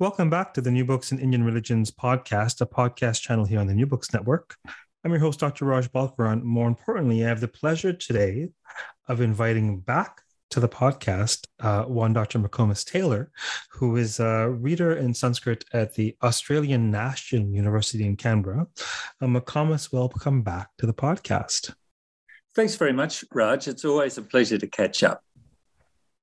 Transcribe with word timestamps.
Welcome 0.00 0.30
back 0.30 0.54
to 0.54 0.60
the 0.60 0.70
New 0.70 0.84
Books 0.84 1.10
in 1.10 1.18
Indian 1.18 1.42
Religions 1.42 1.90
podcast, 1.90 2.60
a 2.60 2.66
podcast 2.66 3.20
channel 3.20 3.44
here 3.44 3.58
on 3.58 3.66
the 3.66 3.74
New 3.74 3.84
Books 3.84 4.12
Network. 4.12 4.56
I'm 5.02 5.10
your 5.10 5.18
host, 5.18 5.40
Dr. 5.40 5.64
Raj 5.64 5.90
Balkaran. 5.90 6.44
More 6.44 6.68
importantly, 6.68 7.24
I 7.24 7.28
have 7.28 7.40
the 7.40 7.48
pleasure 7.48 7.92
today 7.92 8.50
of 9.08 9.20
inviting 9.20 9.80
back 9.80 10.22
to 10.50 10.60
the 10.60 10.68
podcast 10.68 11.48
uh, 11.58 11.82
one 11.82 12.12
Dr. 12.12 12.38
McComas 12.38 12.88
Taylor, 12.88 13.32
who 13.72 13.96
is 13.96 14.20
a 14.20 14.48
reader 14.48 14.92
in 14.92 15.14
Sanskrit 15.14 15.64
at 15.72 15.96
the 15.96 16.16
Australian 16.22 16.92
National 16.92 17.48
University 17.48 18.06
in 18.06 18.14
Canberra. 18.14 18.68
Uh, 19.20 19.26
McComas, 19.26 19.92
welcome 19.92 20.42
back 20.42 20.68
to 20.78 20.86
the 20.86 20.94
podcast. 20.94 21.74
Thanks 22.54 22.76
very 22.76 22.92
much, 22.92 23.24
Raj. 23.34 23.66
It's 23.66 23.84
always 23.84 24.16
a 24.16 24.22
pleasure 24.22 24.58
to 24.58 24.66
catch 24.68 25.02
up. 25.02 25.24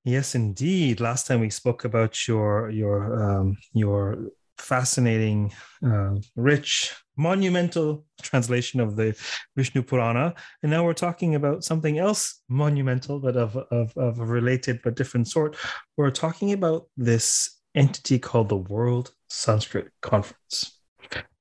Yes, 0.06 0.36
indeed. 0.36 1.00
Last 1.00 1.26
time 1.26 1.40
we 1.40 1.50
spoke 1.50 1.84
about 1.84 2.28
your 2.28 2.70
your 2.70 3.24
um, 3.24 3.58
your 3.74 4.28
fascinating, 4.60 5.52
uh, 5.84 6.16
rich, 6.36 6.94
monumental 7.18 8.06
translation 8.22 8.80
of 8.80 8.96
the 8.98 9.18
Vishnu 9.56 9.82
Purana, 9.82 10.36
and 10.62 10.72
now 10.72 10.86
we're 10.86 10.94
talking 10.94 11.34
about 11.34 11.64
something 11.64 11.98
else 11.98 12.44
monumental, 12.48 13.20
but 13.20 13.36
of 13.36 13.58
of, 13.72 13.98
of 13.98 14.20
a 14.20 14.26
related 14.26 14.80
but 14.84 14.96
different 14.96 15.28
sort. 15.28 15.58
We're 15.98 16.12
talking 16.12 16.54
about 16.54 16.88
this 16.96 17.60
entity 17.74 18.20
called 18.20 18.50
the 18.50 18.58
World 18.58 19.12
Sanskrit 19.30 19.92
Conference. 20.04 20.80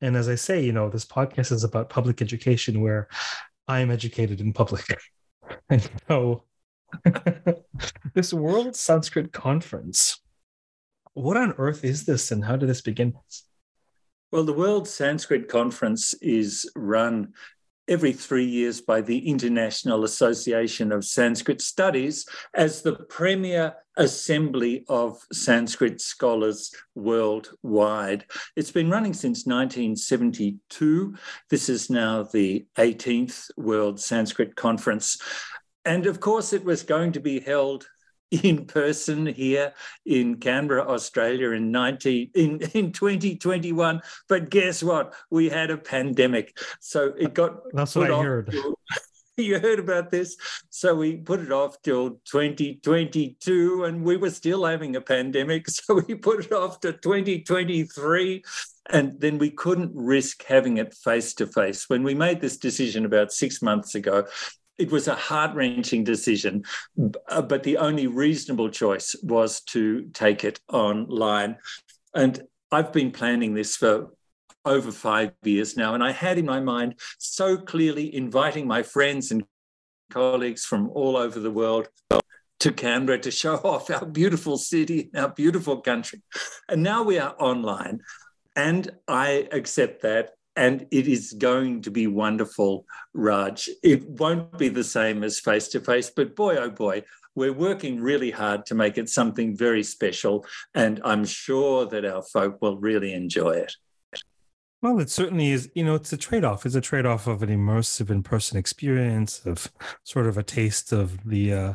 And 0.01 0.17
as 0.17 0.27
I 0.31 0.37
say, 0.37 0.65
you 0.65 0.73
know, 0.73 0.89
this 0.89 1.05
podcast 1.05 1.53
is 1.53 1.65
about 1.65 1.91
public 1.91 2.23
education, 2.23 2.81
where 2.81 3.09
I 3.69 3.81
am 3.81 3.91
educated 3.91 4.41
in 4.41 4.55
public, 4.55 4.87
and 5.69 5.87
so 6.09 6.45
this 8.15 8.33
World 8.33 8.77
Sanskrit 8.77 9.33
Conference. 9.33 10.21
What 11.15 11.37
on 11.37 11.55
earth 11.59 11.85
is 11.85 12.05
this 12.05 12.31
and 12.31 12.45
how 12.45 12.57
did 12.57 12.69
this 12.69 12.81
begin? 12.81 13.15
Well, 14.33 14.45
the 14.45 14.53
World 14.53 14.89
Sanskrit 14.89 15.49
Conference 15.49 16.15
is 16.15 16.71
run 16.75 17.35
every 17.87 18.13
three 18.13 18.45
years 18.45 18.81
by 18.81 19.01
the 19.01 19.29
International 19.29 20.05
Association 20.05 20.91
of 20.91 21.05
Sanskrit 21.05 21.61
Studies 21.61 22.27
as 22.55 22.83
the 22.83 22.95
premier 22.95 23.75
assembly 23.97 24.85
of 24.89 25.19
Sanskrit 25.33 26.01
scholars 26.01 26.75
worldwide. 26.95 28.25
It's 28.57 28.71
been 28.71 28.91
running 28.91 29.13
since 29.13 29.47
1972. 29.47 31.15
This 31.51 31.69
is 31.69 31.91
now 31.91 32.25
the 32.25 32.67
18th 32.77 33.51
World 33.57 34.01
Sanskrit 34.01 34.57
Conference. 34.57 35.19
And 35.85 36.07
of 36.07 36.21
course, 36.21 36.53
it 36.53 36.65
was 36.65 36.83
going 36.83 37.13
to 37.13 37.21
be 37.21 37.41
held 37.41 37.87
in 38.43 38.67
person 38.67 39.27
here 39.27 39.73
in 40.07 40.37
Canberra, 40.37 40.89
Australia 40.89 41.51
in 41.51 41.71
19 41.71 42.31
in, 42.35 42.61
in 42.75 42.93
2021. 42.93 44.01
But 44.29 44.51
guess 44.51 44.83
what? 44.83 45.15
We 45.31 45.49
had 45.49 45.71
a 45.71 45.77
pandemic. 45.77 46.59
So 46.81 47.13
it 47.17 47.35
got 47.35 47.73
That's 47.73 47.95
what 47.95 48.11
I 48.11 48.23
heard. 48.23 48.51
To, 48.51 48.75
you 49.37 49.59
heard 49.59 49.79
about 49.79 50.11
this? 50.11 50.37
So 50.71 50.95
we 50.95 51.17
put 51.17 51.41
it 51.41 51.53
off 51.53 51.81
till 51.83 52.21
2022 52.25 53.85
and 53.85 54.05
we 54.05 54.17
were 54.17 54.31
still 54.31 54.65
having 54.65 54.97
a 54.97 55.01
pandemic. 55.01 55.67
So 55.75 56.03
we 56.07 56.15
put 56.15 56.47
it 56.47 56.53
off 56.53 56.81
to 56.81 56.93
2023. 56.93 58.45
And 58.91 59.19
then 59.19 59.39
we 59.39 59.51
couldn't 59.51 59.93
risk 59.95 60.45
having 60.45 60.77
it 60.77 60.93
face 60.93 61.33
to 61.35 61.47
face. 61.47 61.89
When 61.89 62.03
we 62.03 62.15
made 62.15 62.41
this 62.41 62.59
decision 62.59 63.07
about 63.07 63.33
six 63.33 63.63
months 63.63 63.95
ago, 63.95 64.27
it 64.79 64.91
was 64.91 65.09
a 65.09 65.15
heart 65.15 65.55
wrenching 65.55 66.05
decision, 66.05 66.65
uh, 67.29 67.43
but 67.43 67.63
the 67.63 67.79
only 67.79 68.07
reasonable 68.07 68.69
choice 68.69 69.15
was 69.23 69.61
to 69.61 70.09
take 70.13 70.45
it 70.45 70.61
online. 70.73 71.57
And 72.15 72.43
I've 72.71 72.93
been 72.93 73.13
planning 73.13 73.55
this 73.55 73.77
for 73.77 74.11
over 74.65 74.91
five 74.91 75.33
years 75.43 75.77
now, 75.77 75.95
and 75.95 76.03
I 76.03 76.11
had 76.13 76.39
in 76.39 76.47
my 76.47 76.61
mind 76.61 76.99
so 77.19 77.57
clearly 77.57 78.15
inviting 78.15 78.67
my 78.67 78.83
friends 78.83 79.31
and 79.31 79.45
colleagues 80.11 80.65
from 80.65 80.91
all 80.91 81.17
over 81.17 81.39
the 81.39 81.51
world 81.51 81.89
to 82.61 82.73
Canberra 82.73 83.19
to 83.21 83.31
show 83.31 83.55
off 83.65 83.91
our 83.91 84.07
beautiful 84.07 84.57
city, 84.57 85.11
our 85.15 85.29
beautiful 85.29 85.81
country. 85.81 86.23
And 86.69 86.83
now 86.83 87.03
we 87.03 87.19
are 87.19 87.35
online. 87.39 88.01
And 88.57 88.89
I 89.09 89.49
accept 89.51 90.03
that 90.03 90.34
and 90.57 90.87
it 90.91 91.09
is 91.09 91.33
going 91.33 91.83
to 91.83 91.91
be 91.91 92.07
wonderful, 92.07 92.87
Raj. 93.13 93.69
It 93.83 94.09
won't 94.09 94.57
be 94.59 94.69
the 94.69 94.85
same 94.85 95.25
as 95.25 95.41
face 95.41 95.69
to 95.69 95.81
face, 95.81 96.11
but 96.11 96.37
boy, 96.37 96.57
oh 96.57 96.71
boy, 96.71 97.05
we're 97.35 97.53
working 97.53 98.01
really 98.01 98.31
hard 98.31 98.65
to 98.67 98.75
make 98.75 98.97
it 98.97 99.09
something 99.09 99.57
very 99.57 99.83
special. 99.83 100.47
And 100.75 101.01
I'm 101.05 101.25
sure 101.25 101.87
that 101.87 102.05
our 102.05 102.23
folk 102.23 102.63
will 102.63 102.79
really 102.79 103.13
enjoy 103.13 103.51
it. 103.51 103.73
Well, 104.85 105.01
it 105.01 105.09
certainly 105.09 105.51
is. 105.51 105.71
You 105.75 105.83
know, 105.83 105.95
it's 105.95 106.13
a 106.13 106.17
trade 106.19 106.45
off. 106.45 106.67
It's 106.67 106.75
a 106.75 106.81
trade 106.81 107.07
off 107.07 107.27
of 107.27 107.43
an 107.43 107.49
immersive 107.49 108.11
in 108.11 108.23
person 108.23 108.59
experience, 108.59 109.41
of 109.47 109.73
sort 110.03 110.27
of 110.27 110.37
a 110.37 110.43
taste 110.43 110.93
of 110.93 111.27
the 111.27 111.55
uh, 111.55 111.73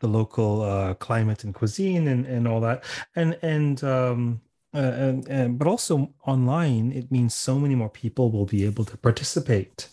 the 0.00 0.08
local 0.08 0.60
uh, 0.60 0.92
climate 0.92 1.42
and 1.42 1.54
cuisine 1.54 2.06
and, 2.06 2.26
and 2.26 2.46
all 2.46 2.60
that. 2.60 2.84
And 3.16 3.38
and 3.40 3.82
um, 3.82 4.42
uh, 4.72 4.78
and, 4.78 5.28
and, 5.28 5.58
but 5.58 5.66
also 5.66 6.12
online, 6.26 6.92
it 6.92 7.10
means 7.10 7.34
so 7.34 7.58
many 7.58 7.74
more 7.74 7.88
people 7.88 8.30
will 8.30 8.46
be 8.46 8.64
able 8.64 8.84
to 8.84 8.96
participate. 8.96 9.88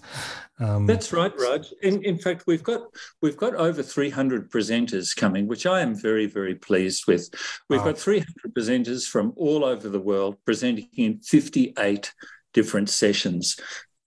Um, 0.59 0.85
That's 0.85 1.11
right, 1.13 1.33
Raj. 1.39 1.71
In, 1.81 2.03
in 2.03 2.17
fact, 2.17 2.43
we've 2.47 2.63
got 2.63 2.81
we've 3.21 3.37
got 3.37 3.55
over 3.55 3.83
300 3.83 4.51
presenters 4.51 5.15
coming, 5.15 5.47
which 5.47 5.65
I 5.65 5.81
am 5.81 5.95
very 5.95 6.25
very 6.25 6.55
pleased 6.55 7.05
with. 7.07 7.29
We've 7.69 7.79
wow. 7.79 7.87
got 7.87 7.97
300 7.97 8.55
presenters 8.55 9.07
from 9.07 9.33
all 9.35 9.63
over 9.65 9.89
the 9.89 9.99
world 9.99 10.37
presenting 10.45 10.89
in 10.93 11.19
58 11.19 12.13
different 12.53 12.89
sessions, 12.89 13.57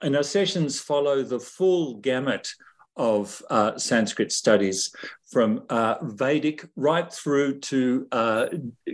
and 0.01 0.17
our 0.17 0.23
sessions 0.25 0.81
follow 0.81 1.23
the 1.23 1.41
full 1.41 1.97
gamut 1.97 2.49
of 3.01 3.43
uh, 3.49 3.79
Sanskrit 3.79 4.31
studies 4.31 4.95
from 5.33 5.63
uh, 5.71 5.95
Vedic 6.03 6.69
right 6.77 7.11
through 7.11 7.59
to 7.61 8.07
uh, 8.13 8.47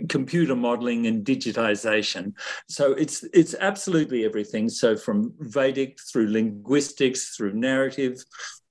computer 0.07 0.55
modeling 0.55 1.07
and 1.07 1.25
digitization. 1.25 2.31
So 2.69 2.93
it's 2.93 3.25
it's 3.33 3.53
absolutely 3.59 4.23
everything. 4.23 4.69
So 4.69 4.95
from 4.95 5.33
Vedic 5.39 5.99
through 6.09 6.29
linguistics, 6.31 7.35
through 7.35 7.53
narrative, 7.53 8.23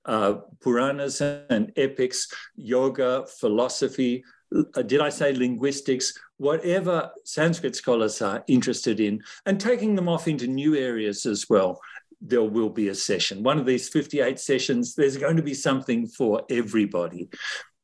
uh, 0.05 0.37
Puranas 0.59 1.21
and 1.21 1.71
epics, 1.77 2.27
yoga, 2.55 3.25
philosophy. 3.39 4.23
Uh, 4.75 4.81
did 4.81 5.01
I 5.01 5.09
say 5.09 5.33
linguistics? 5.33 6.13
Whatever 6.37 7.11
Sanskrit 7.25 7.75
scholars 7.75 8.21
are 8.21 8.43
interested 8.47 8.99
in, 8.99 9.21
and 9.45 9.59
taking 9.59 9.95
them 9.95 10.09
off 10.09 10.27
into 10.27 10.47
new 10.47 10.75
areas 10.75 11.27
as 11.27 11.45
well 11.47 11.79
there 12.21 12.43
will 12.43 12.69
be 12.69 12.89
a 12.89 12.95
session. 12.95 13.43
One 13.43 13.59
of 13.59 13.65
these 13.65 13.89
58 13.89 14.39
sessions, 14.39 14.95
there's 14.95 15.17
going 15.17 15.37
to 15.37 15.43
be 15.43 15.53
something 15.53 16.07
for 16.07 16.43
everybody. 16.49 17.29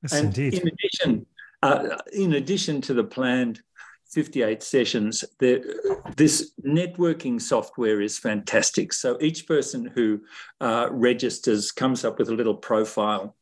Yes, 0.02 0.14
and 0.14 0.26
indeed. 0.28 0.54
in 0.56 0.68
addition, 0.68 1.26
uh, 1.62 1.98
in 2.12 2.34
addition 2.34 2.82
to 2.82 2.94
the 2.94 3.04
planned 3.04 3.62
58 4.12 4.62
sessions, 4.62 5.24
the, 5.40 6.04
this 6.18 6.52
networking 6.66 7.42
software 7.42 8.02
is 8.02 8.18
fantastic. 8.18 8.94
So 8.94 9.18
each 9.22 9.48
person 9.48 9.86
who 9.86 10.22
uh, 10.62 10.90
registers 10.92 11.72
comes 11.72 12.06
up 12.06 12.20
with 12.20 12.30
a 12.30 12.36
little 12.36 12.56
profile 12.56 13.36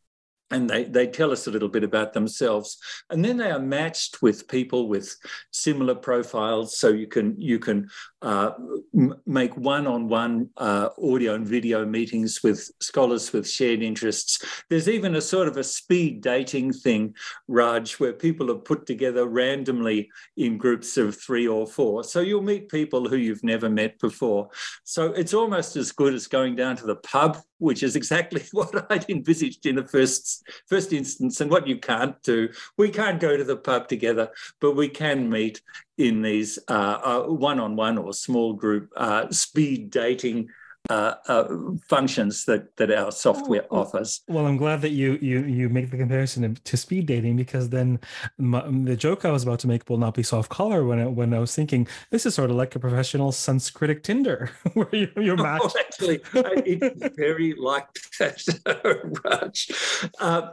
and 0.52 0.70
they, 0.70 0.84
they 0.84 1.08
tell 1.08 1.32
us 1.32 1.48
a 1.48 1.52
little 1.52 1.70
bit 1.70 1.84
about 1.84 2.14
themselves. 2.14 2.78
And 3.10 3.24
then 3.24 3.38
they 3.38 3.52
are 3.52 3.60
matched 3.60 4.22
with 4.22 4.48
people 4.48 4.88
with 4.88 5.16
similar 5.52 5.96
profiles. 5.96 6.78
So 6.78 6.90
you 6.90 7.08
can 7.08 7.40
you 7.40 7.60
can 7.60 7.90
uh, 8.22 8.52
m- 8.94 9.16
make 9.26 9.56
one-on-one 9.58 10.50
uh, 10.58 10.90
audio 11.02 11.34
and 11.36 11.48
video 11.48 11.86
meetings 11.86 12.42
with 12.44 12.70
scholars 12.80 13.34
with 13.34 13.50
shared 13.50 13.82
interests. 13.82 14.64
There's 14.70 14.90
even 14.90 15.16
a 15.16 15.22
sort 15.22 15.48
of 15.48 15.58
a 15.58 15.64
speed 15.64 16.22
dating 16.22 16.74
thing 16.74 17.16
raj 17.48 17.94
where 17.94 18.14
people 18.14 18.52
are 18.52 18.56
put 18.56 18.86
together 18.86 19.26
randomly 19.26 20.12
in 20.38 20.58
groups 20.58 20.98
of 20.98 21.20
three 21.20 21.48
or 21.48 21.66
four. 21.66 22.04
So 22.04 22.20
you'll 22.20 22.42
meet 22.42 22.70
people 22.70 23.08
who 23.08 23.16
you've 23.16 23.44
never 23.44 23.70
met 23.70 24.00
before. 24.00 24.50
So 24.84 25.14
it's 25.14 25.34
almost 25.34 25.76
as 25.76 25.92
good 25.92 26.14
as 26.14 26.28
going 26.28 26.56
down 26.56 26.76
to 26.78 26.86
the 26.86 26.98
pub 26.98 27.38
which 27.62 27.84
is 27.84 27.96
exactly 27.96 28.44
what 28.52 28.92
I'd 28.92 29.10
envisaged 29.10 29.66
in 29.66 29.76
the 29.76 29.86
first 29.86 30.44
first 30.68 30.92
instance, 30.94 31.40
and 31.42 31.52
what 31.52 31.68
you 31.68 31.78
can't 31.78 32.22
do. 32.24 32.50
We 32.78 32.90
can't 32.90 33.20
go 33.20 33.38
to 33.38 33.44
the 33.44 33.58
pub 33.58 33.88
together, 33.88 34.30
but 34.60 34.76
we 34.76 34.90
can 34.90 35.30
meet 35.30 35.62
in 35.98 36.22
these 36.22 36.58
uh, 36.68 37.00
uh, 37.04 37.24
one-on-one 37.24 37.98
or 37.98 38.14
small 38.14 38.54
group 38.54 38.90
uh, 38.98 39.30
speed 39.30 39.92
dating 39.92 40.50
uh, 40.90 41.16
uh, 41.28 41.48
functions 41.88 42.46
that 42.46 42.76
that 42.78 42.92
our 42.92 43.12
software 43.12 43.66
oh, 43.70 43.82
offers. 43.82 44.22
Well, 44.28 44.48
I'm 44.48 44.58
glad 44.58 44.82
that 44.82 44.90
you 44.90 45.18
you 45.22 45.44
you 45.44 45.70
make 45.70 45.92
the 45.92 45.98
comparison 45.98 46.56
to 46.56 46.78
speed 46.78 47.06
dating 47.06 47.38
because 47.38 47.70
then 47.70 48.00
my, 48.38 48.64
the 48.68 48.96
joke 48.96 49.24
I 49.24 49.32
was 49.32 49.44
about 49.44 49.60
to 49.60 49.68
make 49.68 49.90
will 49.90 49.98
not 49.98 50.16
be 50.16 50.24
soft 50.24 50.50
color 50.50 50.84
when 50.86 51.00
I, 51.00 51.06
when 51.06 51.34
I 51.34 51.40
was 51.40 51.56
thinking 51.56 51.88
this 52.10 52.26
is 52.26 52.34
sort 52.36 52.50
of 52.50 52.56
like 52.56 52.76
a 52.76 52.80
professional 52.80 53.32
Sanskritic 53.32 54.04
Tinder 54.04 54.50
where 54.74 54.94
you, 54.94 55.08
you're 55.18 55.40
oh, 55.40 55.44
matched. 55.44 55.76
Oh, 55.76 55.80
actually, 55.80 56.20
it's 56.34 57.16
very 57.16 57.54
like 57.58 57.88
that, 58.20 59.22
Raj. 59.26 59.72
Uh, 60.20 60.50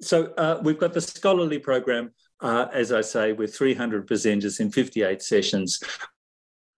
so 0.00 0.32
uh, 0.38 0.60
we've 0.62 0.78
got 0.78 0.94
the 0.94 1.00
scholarly 1.00 1.58
program. 1.58 2.12
Uh, 2.38 2.68
as 2.74 2.92
I 2.92 3.00
say, 3.00 3.32
with 3.32 3.56
300 3.56 4.06
presenters 4.06 4.60
in 4.60 4.70
58 4.70 5.22
sessions 5.22 5.80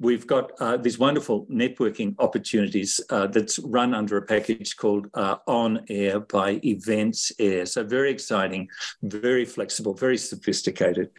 we've 0.01 0.27
got 0.27 0.53
uh, 0.61 0.77
these 0.77 0.99
wonderful 0.99 1.47
networking 1.47 2.15
opportunities 2.19 3.01
uh, 3.11 3.27
that's 3.27 3.59
run 3.59 3.95
under 3.95 4.17
a 4.17 4.23
package 4.23 4.77
called 4.77 5.09
uh, 5.15 5.37
On 5.47 5.85
Air 5.89 6.21
by 6.21 6.61
Events 6.65 7.33
Air. 7.39 7.67
So 7.67 7.85
very 7.85 8.11
exciting, 8.11 8.69
very 9.03 9.45
flexible, 9.45 9.95
very 9.95 10.19
sophisticated. 10.19 11.11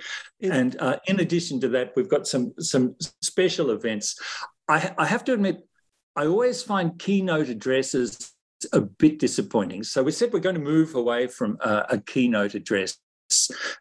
And 0.42 0.78
uh, 0.80 0.98
in 1.08 1.20
addition 1.20 1.60
to 1.62 1.70
that, 1.70 1.92
we've 1.96 2.10
got 2.10 2.28
some 2.28 2.54
some 2.60 2.96
special 3.22 3.72
events. 3.72 4.18
I, 4.68 4.94
I 4.98 5.06
have 5.06 5.24
to 5.26 5.34
admit, 5.34 5.68
I 6.16 6.26
always 6.28 6.64
find 6.64 6.98
keynote 7.00 7.50
addresses 7.50 8.34
a 8.74 8.82
bit 8.82 9.20
disappointing. 9.20 9.84
So 9.84 10.04
we 10.04 10.12
said 10.12 10.32
we're 10.32 10.40
going 10.40 10.56
to 10.56 10.62
move 10.62 10.96
away 10.96 11.28
from 11.28 11.58
uh, 11.62 11.84
a 11.90 11.98
keynote 11.98 12.56
address 12.56 12.98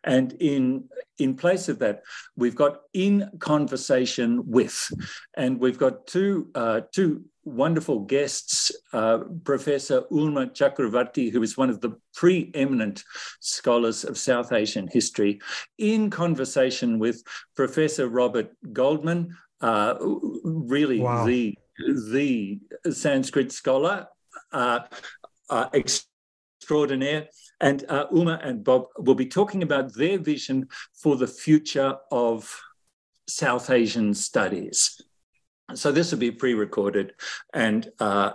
and 0.04 0.32
in 0.40 0.84
in 1.18 1.34
place 1.34 1.68
of 1.68 1.78
that, 1.80 2.02
we've 2.36 2.54
got 2.54 2.80
in 2.92 3.30
conversation 3.38 4.42
with, 4.46 4.88
and 5.36 5.58
we've 5.58 5.78
got 5.78 6.06
two 6.06 6.50
uh, 6.54 6.82
two 6.92 7.24
wonderful 7.44 8.00
guests, 8.00 8.70
uh, 8.92 9.18
Professor 9.44 10.04
Uma 10.10 10.48
Chakravarti, 10.48 11.32
who 11.32 11.42
is 11.42 11.56
one 11.56 11.70
of 11.70 11.80
the 11.80 11.96
preeminent 12.14 13.02
scholars 13.40 14.04
of 14.04 14.18
South 14.18 14.52
Asian 14.52 14.86
history, 14.86 15.40
in 15.78 16.10
conversation 16.10 16.98
with 16.98 17.22
Professor 17.56 18.08
Robert 18.08 18.50
Goldman, 18.72 19.36
uh, 19.60 19.94
really 20.44 21.00
wow. 21.00 21.24
the 21.24 21.56
the 22.10 22.60
Sanskrit 22.90 23.52
scholar. 23.52 24.06
Uh, 24.52 24.80
uh, 25.50 25.68
extraordinaire. 25.74 27.28
And 27.60 27.84
uh, 27.88 28.06
Uma 28.12 28.40
and 28.42 28.62
Bob 28.62 28.86
will 28.98 29.14
be 29.14 29.26
talking 29.26 29.62
about 29.62 29.94
their 29.94 30.18
vision 30.18 30.68
for 30.94 31.16
the 31.16 31.26
future 31.26 31.96
of 32.10 32.60
South 33.28 33.70
Asian 33.70 34.14
studies. 34.14 35.00
So 35.74 35.92
this 35.92 36.12
will 36.12 36.18
be 36.18 36.30
pre-recorded, 36.30 37.12
and 37.52 37.90
uh, 38.00 38.32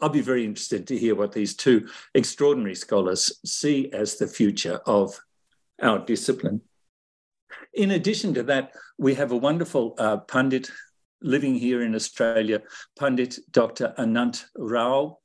I'll 0.00 0.08
be 0.08 0.20
very 0.20 0.44
interested 0.44 0.88
to 0.88 0.98
hear 0.98 1.14
what 1.14 1.30
these 1.30 1.54
two 1.54 1.86
extraordinary 2.14 2.74
scholars 2.74 3.40
see 3.46 3.92
as 3.92 4.16
the 4.16 4.26
future 4.26 4.80
of 4.84 5.16
our 5.80 6.00
discipline. 6.00 6.60
In 7.72 7.92
addition 7.92 8.34
to 8.34 8.42
that, 8.44 8.72
we 8.98 9.14
have 9.14 9.30
a 9.30 9.36
wonderful 9.36 9.94
uh, 9.96 10.16
pundit 10.16 10.72
living 11.22 11.54
here 11.54 11.82
in 11.82 11.94
Australia, 11.94 12.62
Pundit 12.98 13.38
Dr. 13.52 13.94
Anant 13.96 14.44
Rao, 14.56 15.18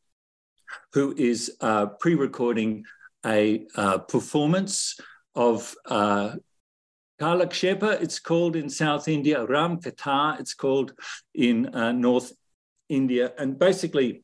who 0.94 1.14
is 1.18 1.56
uh, 1.62 1.88
pre 1.88 2.16
recording 2.16 2.86
a 3.26 3.66
uh, 3.76 3.98
performance 4.00 5.00
of 5.36 5.76
uh, 5.86 6.36
Kalakshepa, 7.20 8.02
it's 8.02 8.20
called 8.20 8.56
in 8.56 8.70
South 8.70 9.08
India, 9.08 9.44
Ram 9.46 9.80
Katha, 9.80 10.40
it's 10.40 10.54
called 10.54 10.94
in 11.34 11.74
uh, 11.74 11.92
North 11.92 12.32
India. 12.90 13.34
And 13.38 13.58
basically, 13.58 14.24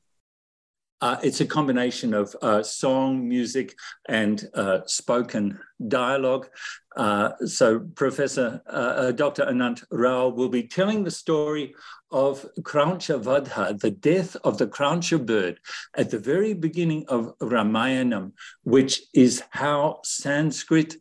uh, 1.02 1.18
it's 1.22 1.42
a 1.42 1.46
combination 1.46 2.14
of 2.14 2.36
uh, 2.42 2.64
song, 2.64 3.28
music, 3.28 3.76
and 4.08 4.48
uh, 4.54 4.80
spoken 4.86 5.60
dialogue. 5.88 6.48
Uh, 6.96 7.32
so, 7.46 7.80
Professor 7.96 8.62
uh, 8.68 8.70
uh, 8.70 9.12
Dr. 9.12 9.46
Anant 9.46 9.84
Rao 9.92 10.30
will 10.30 10.50
be 10.50 10.64
telling 10.64 11.04
the 11.04 11.12
story 11.12 11.76
of 12.12 12.46
Krauncha 12.62 13.22
Vadha, 13.22 13.78
the 13.80 13.92
death 13.92 14.38
of 14.44 14.58
the 14.58 14.68
Krauncha 14.68 15.26
bird, 15.26 15.60
at 15.98 16.12
the 16.12 16.20
very 16.20 16.54
beginning 16.54 17.06
of 17.08 17.38
Ramayanam, 17.40 18.32
which 18.64 19.02
is 19.14 19.44
how 19.50 20.00
Sanskrit 20.04 20.96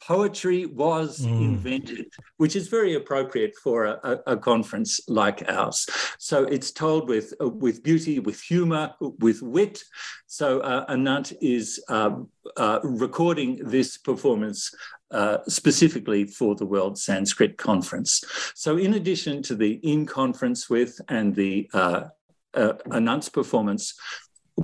poetry 0.00 0.66
was 0.66 1.20
mm. 1.20 1.42
invented, 1.42 2.06
which 2.36 2.54
is 2.56 2.68
very 2.68 2.94
appropriate 2.94 3.54
for 3.62 3.86
a, 3.86 4.20
a, 4.26 4.36
conference 4.36 5.00
like 5.08 5.42
ours. 5.50 5.86
So 6.18 6.44
it's 6.44 6.70
told 6.70 7.08
with 7.08 7.34
uh, 7.40 7.48
with 7.48 7.82
beauty, 7.82 8.20
with 8.20 8.40
humor, 8.40 8.94
with 9.00 9.42
wit. 9.42 9.82
So 10.26 10.60
uh, 10.60 10.86
Anant 10.86 11.36
is 11.40 11.82
um, 11.88 12.28
uh, 12.56 12.80
recording 12.82 13.56
this 13.64 13.98
performance 13.98 14.72
uh, 15.10 15.38
specifically 15.48 16.24
for 16.24 16.54
the 16.54 16.66
World 16.66 16.98
Sanskrit 16.98 17.56
Conference. 17.56 18.22
So 18.54 18.76
in 18.76 18.94
addition 18.94 19.42
to 19.44 19.56
the 19.56 19.72
in 19.82 20.06
conference 20.06 20.70
with 20.70 21.00
and 21.08 21.34
the 21.34 21.68
uh, 21.72 22.04
uh, 22.54 22.74
Anant's 22.90 23.28
performance, 23.28 23.94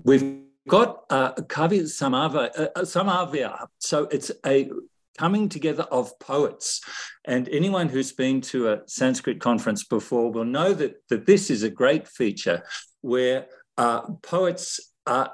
we've 0.04 0.43
got 0.68 1.04
uh, 1.10 1.32
Kavi 1.34 1.82
Samava, 1.82 2.72
Samavya. 2.76 3.66
So 3.78 4.04
it's 4.04 4.30
a 4.46 4.70
coming 5.18 5.48
together 5.48 5.84
of 5.84 6.18
poets. 6.18 6.80
And 7.24 7.48
anyone 7.48 7.88
who's 7.88 8.12
been 8.12 8.40
to 8.42 8.70
a 8.70 8.80
Sanskrit 8.86 9.40
conference 9.40 9.84
before 9.84 10.32
will 10.32 10.44
know 10.44 10.72
that, 10.74 10.96
that 11.08 11.26
this 11.26 11.50
is 11.50 11.62
a 11.62 11.70
great 11.70 12.08
feature 12.08 12.62
where 13.00 13.46
uh, 13.78 14.02
poets. 14.22 14.92
Uh, 15.06 15.28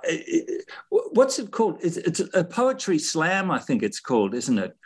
what's 0.91 1.39
it 1.39 1.53
called? 1.53 1.79
It's, 1.81 1.97
it's, 1.97 2.21
a 2.35 2.43
poetry 2.43 2.99
slam, 2.99 3.53
I 3.53 3.61
think 3.61 3.85
it's 3.85 4.01
called, 4.01 4.35
isn't 4.35 4.59
it, 4.59 4.77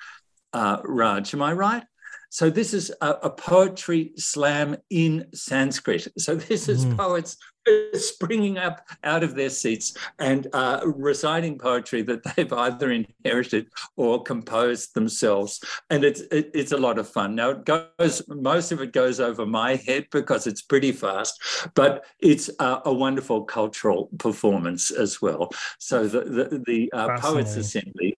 uh, 0.52 0.78
Raj? 0.84 1.32
Am 1.32 1.40
I 1.40 1.54
right? 1.54 1.84
So 2.34 2.50
this 2.50 2.74
is 2.74 2.92
a, 3.00 3.10
a 3.22 3.30
poetry 3.30 4.10
slam 4.16 4.76
in 4.90 5.28
Sanskrit. 5.32 6.08
So 6.18 6.34
this 6.34 6.68
is 6.68 6.84
mm. 6.84 6.96
poets 6.96 7.36
springing 7.94 8.58
up 8.58 8.84
out 9.04 9.22
of 9.22 9.36
their 9.36 9.50
seats 9.50 9.96
and 10.18 10.48
uh, 10.52 10.80
reciting 10.84 11.58
poetry 11.58 12.02
that 12.02 12.24
they've 12.24 12.52
either 12.66 12.90
inherited 12.90 13.68
or 13.96 14.24
composed 14.24 14.94
themselves. 14.94 15.62
And 15.90 16.02
it's 16.02 16.22
it, 16.32 16.50
it's 16.54 16.72
a 16.72 16.76
lot 16.76 16.98
of 16.98 17.08
fun. 17.08 17.36
Now 17.36 17.50
it 17.50 17.64
goes 17.64 18.20
most 18.26 18.72
of 18.72 18.80
it 18.80 18.92
goes 18.92 19.20
over 19.20 19.46
my 19.46 19.76
head 19.76 20.08
because 20.10 20.48
it's 20.48 20.62
pretty 20.62 20.90
fast, 20.90 21.40
but 21.76 22.04
it's 22.18 22.50
uh, 22.58 22.80
a 22.84 22.92
wonderful 22.92 23.44
cultural 23.44 24.08
performance 24.18 24.90
as 24.90 25.22
well. 25.22 25.52
So 25.78 26.08
the 26.08 26.22
the, 26.22 26.64
the 26.66 26.92
uh, 26.92 27.16
poets 27.20 27.54
assembly 27.54 28.16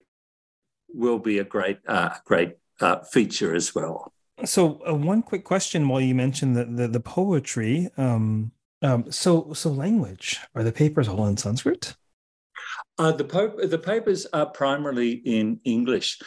will 0.91 1.19
be 1.19 1.37
a 1.37 1.43
great 1.43 1.77
uh, 1.87 2.15
great 2.25 2.55
uh, 2.79 2.99
feature 3.03 3.55
as 3.55 3.73
well. 3.73 4.11
So 4.45 4.81
uh, 4.87 4.93
one 4.93 5.23
quick 5.23 5.43
question 5.43 5.87
while 5.87 6.01
you 6.01 6.13
mentioned 6.13 6.55
the 6.55 6.65
the, 6.65 6.87
the 6.87 6.99
poetry. 6.99 7.89
Um, 7.97 8.51
um, 8.81 9.11
so, 9.11 9.53
so 9.53 9.69
language 9.69 10.39
are 10.55 10.63
the 10.63 10.71
papers 10.71 11.07
all 11.07 11.25
in 11.27 11.37
Sanskrit? 11.37 11.95
Uh, 12.97 13.11
the, 13.11 13.23
po- 13.23 13.65
the 13.65 13.77
papers 13.77 14.25
are 14.33 14.47
primarily 14.47 15.11
in 15.11 15.59
English. 15.63 16.19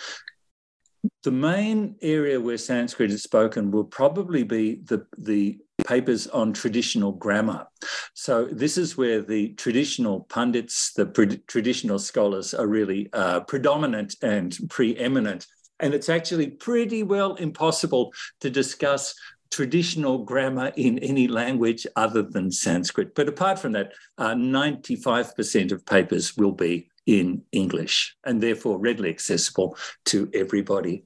The 1.22 1.30
main 1.30 1.96
area 2.02 2.40
where 2.40 2.58
Sanskrit 2.58 3.10
is 3.10 3.22
spoken 3.22 3.70
will 3.70 3.84
probably 3.84 4.42
be 4.42 4.76
the, 4.84 5.06
the 5.16 5.58
papers 5.86 6.26
on 6.26 6.52
traditional 6.52 7.12
grammar. 7.12 7.66
So, 8.14 8.46
this 8.46 8.76
is 8.76 8.98
where 8.98 9.22
the 9.22 9.54
traditional 9.54 10.20
pundits, 10.28 10.92
the 10.92 11.06
pre- 11.06 11.38
traditional 11.46 11.98
scholars 11.98 12.52
are 12.52 12.66
really 12.66 13.08
uh, 13.12 13.40
predominant 13.40 14.16
and 14.22 14.56
preeminent. 14.68 15.46
And 15.80 15.94
it's 15.94 16.08
actually 16.08 16.48
pretty 16.48 17.02
well 17.02 17.34
impossible 17.34 18.12
to 18.40 18.50
discuss 18.50 19.14
traditional 19.50 20.18
grammar 20.18 20.72
in 20.76 20.98
any 21.00 21.26
language 21.26 21.86
other 21.96 22.22
than 22.22 22.52
Sanskrit. 22.52 23.14
But 23.14 23.28
apart 23.28 23.58
from 23.58 23.72
that, 23.72 23.92
uh, 24.16 24.34
95% 24.34 25.72
of 25.72 25.84
papers 25.84 26.36
will 26.36 26.52
be 26.52 26.88
in 27.06 27.42
English 27.50 28.16
and 28.24 28.40
therefore 28.40 28.78
readily 28.78 29.10
accessible 29.10 29.76
to 30.06 30.30
everybody. 30.32 31.04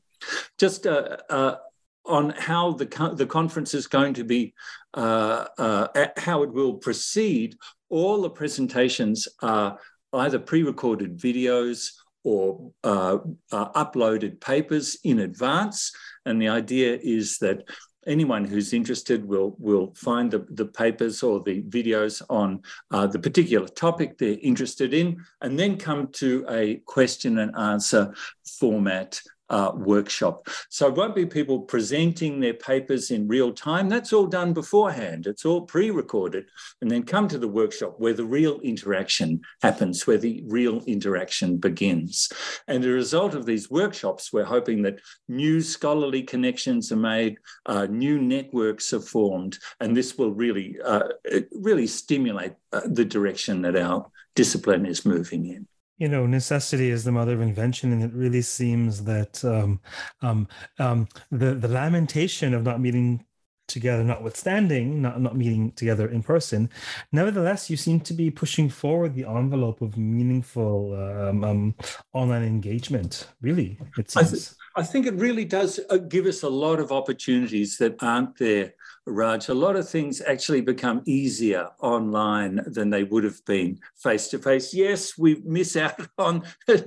Just 0.58 0.86
uh, 0.86 1.16
uh, 1.30 1.56
on 2.04 2.30
how 2.30 2.72
the, 2.72 2.86
co- 2.86 3.14
the 3.14 3.26
conference 3.26 3.72
is 3.72 3.86
going 3.86 4.14
to 4.14 4.24
be, 4.24 4.54
uh, 4.92 5.46
uh, 5.56 6.08
how 6.18 6.42
it 6.42 6.52
will 6.52 6.74
proceed, 6.74 7.56
all 7.88 8.22
the 8.22 8.30
presentations 8.30 9.26
are 9.40 9.78
either 10.12 10.38
pre 10.38 10.62
recorded 10.62 11.18
videos 11.18 11.92
or 12.24 12.72
uh, 12.82 13.18
uploaded 13.52 14.40
papers 14.40 14.98
in 15.04 15.20
advance. 15.20 15.92
And 16.26 16.40
the 16.40 16.48
idea 16.48 16.98
is 17.02 17.38
that 17.38 17.64
anyone 18.06 18.44
who's 18.44 18.72
interested 18.72 19.24
will 19.26 19.56
will 19.58 19.94
find 19.94 20.30
the, 20.30 20.46
the 20.50 20.66
papers 20.66 21.22
or 21.22 21.40
the 21.40 21.62
videos 21.62 22.22
on 22.28 22.62
uh, 22.90 23.06
the 23.06 23.18
particular 23.18 23.68
topic 23.68 24.18
they're 24.18 24.38
interested 24.42 24.92
in, 24.94 25.24
and 25.40 25.58
then 25.58 25.76
come 25.76 26.08
to 26.12 26.44
a 26.48 26.76
question 26.86 27.38
and 27.38 27.56
answer 27.56 28.12
format 28.58 29.20
uh, 29.50 29.72
workshop. 29.74 30.48
So 30.70 30.88
it 30.88 30.94
won't 30.94 31.14
be 31.14 31.26
people 31.26 31.60
presenting 31.60 32.40
their 32.40 32.54
papers 32.54 33.10
in 33.10 33.28
real 33.28 33.52
time. 33.52 33.88
That's 33.88 34.12
all 34.12 34.26
done 34.26 34.52
beforehand. 34.52 35.26
It's 35.26 35.44
all 35.44 35.62
pre-recorded, 35.62 36.46
and 36.80 36.90
then 36.90 37.02
come 37.02 37.28
to 37.28 37.38
the 37.38 37.48
workshop 37.48 37.96
where 37.98 38.14
the 38.14 38.24
real 38.24 38.60
interaction 38.60 39.40
happens, 39.62 40.06
where 40.06 40.18
the 40.18 40.42
real 40.46 40.82
interaction 40.86 41.58
begins. 41.58 42.30
And 42.68 42.84
a 42.84 42.88
result 42.88 43.34
of 43.34 43.46
these 43.46 43.70
workshops, 43.70 44.32
we're 44.32 44.44
hoping 44.44 44.82
that 44.82 45.00
new 45.28 45.60
scholarly 45.60 46.22
connections 46.22 46.90
are 46.92 46.96
made, 46.96 47.38
uh, 47.66 47.86
new 47.86 48.20
networks 48.20 48.92
are 48.92 49.00
formed, 49.00 49.58
and 49.80 49.96
this 49.96 50.16
will 50.16 50.32
really, 50.32 50.76
uh, 50.84 51.08
really 51.52 51.86
stimulate 51.86 52.54
uh, 52.72 52.82
the 52.86 53.04
direction 53.04 53.62
that 53.62 53.76
our 53.76 54.10
discipline 54.34 54.86
is 54.86 55.04
moving 55.04 55.46
in 55.46 55.66
you 55.98 56.08
know 56.08 56.26
necessity 56.26 56.90
is 56.90 57.04
the 57.04 57.12
mother 57.12 57.34
of 57.34 57.40
invention 57.40 57.92
and 57.92 58.02
it 58.02 58.12
really 58.12 58.42
seems 58.42 59.04
that 59.04 59.44
um, 59.44 59.80
um, 60.22 60.48
um, 60.78 61.08
the 61.30 61.54
the 61.54 61.68
lamentation 61.68 62.54
of 62.54 62.64
not 62.64 62.80
meeting 62.80 63.24
together 63.66 64.04
notwithstanding 64.04 65.00
not 65.00 65.20
not 65.20 65.36
meeting 65.36 65.72
together 65.72 66.08
in 66.08 66.22
person 66.22 66.68
nevertheless 67.12 67.70
you 67.70 67.76
seem 67.76 67.98
to 67.98 68.12
be 68.12 68.30
pushing 68.30 68.68
forward 68.68 69.14
the 69.14 69.24
envelope 69.24 69.80
of 69.80 69.96
meaningful 69.96 70.94
um, 70.94 71.44
um, 71.44 71.74
online 72.12 72.42
engagement 72.42 73.28
really 73.40 73.78
it 73.96 74.10
seems. 74.10 74.26
I, 74.26 74.30
th- 74.30 74.50
I 74.76 74.82
think 74.82 75.06
it 75.06 75.14
really 75.14 75.44
does 75.44 75.80
uh, 75.88 75.96
give 75.96 76.26
us 76.26 76.42
a 76.42 76.48
lot 76.48 76.80
of 76.80 76.92
opportunities 76.92 77.78
that 77.78 78.02
aren't 78.02 78.36
there 78.36 78.74
Raj, 79.06 79.48
a 79.48 79.54
lot 79.54 79.76
of 79.76 79.88
things 79.88 80.22
actually 80.22 80.62
become 80.62 81.02
easier 81.04 81.68
online 81.80 82.62
than 82.66 82.88
they 82.88 83.04
would 83.04 83.24
have 83.24 83.44
been 83.44 83.78
face 83.96 84.28
to 84.28 84.38
face. 84.38 84.72
Yes, 84.72 85.18
we 85.18 85.42
miss 85.44 85.76
out 85.76 86.00
on 86.18 86.42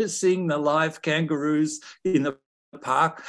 seeing 0.08 0.48
the 0.48 0.58
live 0.58 1.02
kangaroos 1.02 1.80
in 2.04 2.24
the 2.24 2.38
park, 2.82 3.24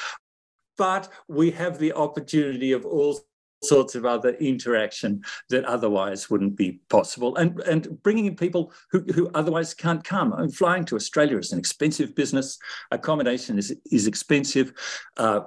but 0.78 1.12
we 1.28 1.50
have 1.50 1.78
the 1.78 1.92
opportunity 1.92 2.73
of 2.73 2.87
all 2.87 3.21
sorts 3.62 3.95
of 3.95 4.05
other 4.05 4.31
interaction 4.35 5.23
that 5.50 5.65
otherwise 5.65 6.31
wouldn't 6.31 6.57
be 6.57 6.81
possible 6.88 7.35
and 7.37 7.59
and 7.61 8.00
bringing 8.03 8.27
in 8.27 8.37
people 8.37 8.73
who, 8.91 9.00
who 9.15 9.29
otherwise 9.35 9.75
can't 9.75 10.05
come 10.05 10.33
I 10.33 10.43
mean, 10.43 10.50
flying 10.50 10.85
to 10.87 10.97
australia 10.97 11.38
is 11.38 11.53
an 11.53 11.59
expensive 11.59 12.15
business 12.15 12.59
accommodation 12.93 13.59
is 13.59 13.75
is 13.91 14.07
expensive 14.07 14.73
uh, 15.17 15.41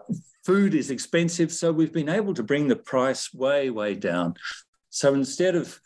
food 0.44 0.74
is 0.74 0.91
expensive. 0.91 1.51
So 1.51 1.72
we've 1.72 1.94
been 1.94 2.10
able 2.10 2.34
to 2.34 2.44
bring 2.44 2.68
the 2.68 2.75
price 2.75 3.34
way, 3.34 3.70
way 3.70 3.96
down. 3.96 4.36
So 4.89 5.13
instead 5.13 5.56
of 5.56 5.80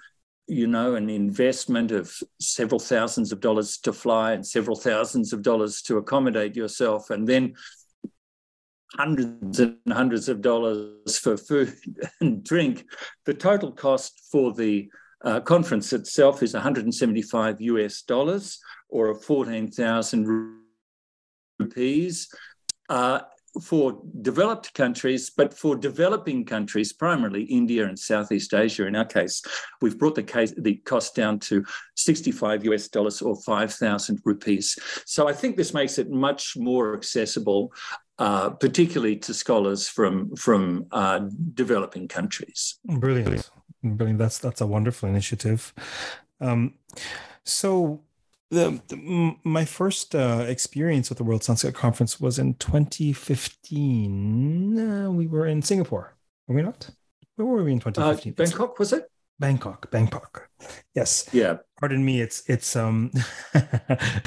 you 0.48 0.68
know, 0.68 0.94
an 0.94 1.10
investment 1.10 1.92
of 1.92 2.16
several 2.40 2.80
thousands 2.80 3.32
of 3.32 3.40
dollars 3.40 3.80
to 3.80 3.92
fly 3.92 4.34
and 4.34 4.46
several 4.46 4.76
thousands 4.76 5.34
of 5.34 5.42
dollars 5.42 5.82
to 5.82 5.98
accommodate 5.98 6.56
yourself, 6.56 7.10
and 7.10 7.28
then 7.28 7.56
hundreds 8.94 9.60
and 9.60 9.78
hundreds 9.90 10.30
of 10.30 10.42
dollars 10.42 11.18
for 11.18 11.38
food 11.38 11.74
and 12.22 12.44
drink. 12.44 12.86
The 13.26 13.34
total 13.34 13.72
cost 13.72 14.30
for 14.32 14.54
the 14.54 14.90
uh, 15.24 15.40
conference 15.42 15.92
itself 15.94 16.44
is 16.44 16.54
175 16.54 17.62
US 17.62 18.02
dollars 18.04 18.60
or 18.90 19.16
14,000 19.16 20.60
rupees. 21.60 22.30
Uh, 22.90 23.22
for 23.62 24.02
developed 24.22 24.74
countries, 24.74 25.30
but 25.30 25.54
for 25.54 25.76
developing 25.76 26.46
countries, 26.46 26.92
primarily 26.92 27.44
India 27.44 27.88
and 27.88 27.98
Southeast 27.98 28.54
Asia, 28.54 28.86
in 28.86 28.96
our 28.96 29.06
case, 29.06 29.42
we've 29.82 29.98
brought 29.98 30.16
the 30.16 30.24
case 30.24 30.54
the 30.58 30.76
cost 30.78 31.16
down 31.16 31.40
to 31.40 31.64
65 31.96 32.66
US 32.66 32.88
dollars 32.88 33.22
or 33.22 33.36
5,000 33.36 34.20
rupees. 34.26 34.78
So 35.06 35.28
I 35.28 35.34
think 35.34 35.56
this 35.56 35.74
makes 35.74 35.98
it 35.98 36.10
much 36.10 36.58
more 36.58 36.96
accessible, 36.96 37.72
uh, 38.18 38.52
particularly 38.52 39.18
to 39.18 39.34
scholars 39.34 39.88
from 39.88 40.36
from 40.36 40.86
uh, 40.92 41.22
developing 41.54 42.08
countries. 42.08 42.80
Brilliant, 42.86 43.50
brilliant. 43.84 44.20
That's 44.20 44.38
that's 44.38 44.62
a 44.62 44.68
wonderful 44.68 45.10
initiative. 45.10 45.74
Um, 46.40 46.76
so 47.44 48.04
the, 48.52 48.80
the, 48.88 49.36
my 49.44 49.66
first 49.66 50.16
uh, 50.16 50.46
experience 50.48 51.10
with 51.10 51.18
the 51.18 51.24
World 51.24 51.44
Sanskrit 51.44 51.74
Conference 51.76 52.20
was 52.20 52.38
in 52.40 52.54
2015. 52.56 54.80
Uh, 54.80 55.12
we 55.12 55.28
were 55.28 55.46
in 55.46 55.62
Singapore, 55.62 56.16
were 56.48 56.56
we 56.56 56.62
not? 56.62 56.90
Where 57.36 57.48
were 57.48 57.64
we 57.64 57.74
in 57.74 57.80
2015? 57.80 58.32
Uh, 58.32 58.36
Bangkok 58.36 58.80
was 58.80 58.94
it? 58.94 59.12
Bangkok, 59.40 59.92
Bangkok. 59.92 60.50
Yes. 60.94 61.28
Yeah. 61.34 61.58
Pardon 61.80 62.06
me. 62.06 62.22
It's 62.22 62.44
it's 62.48 62.76
um 62.76 63.12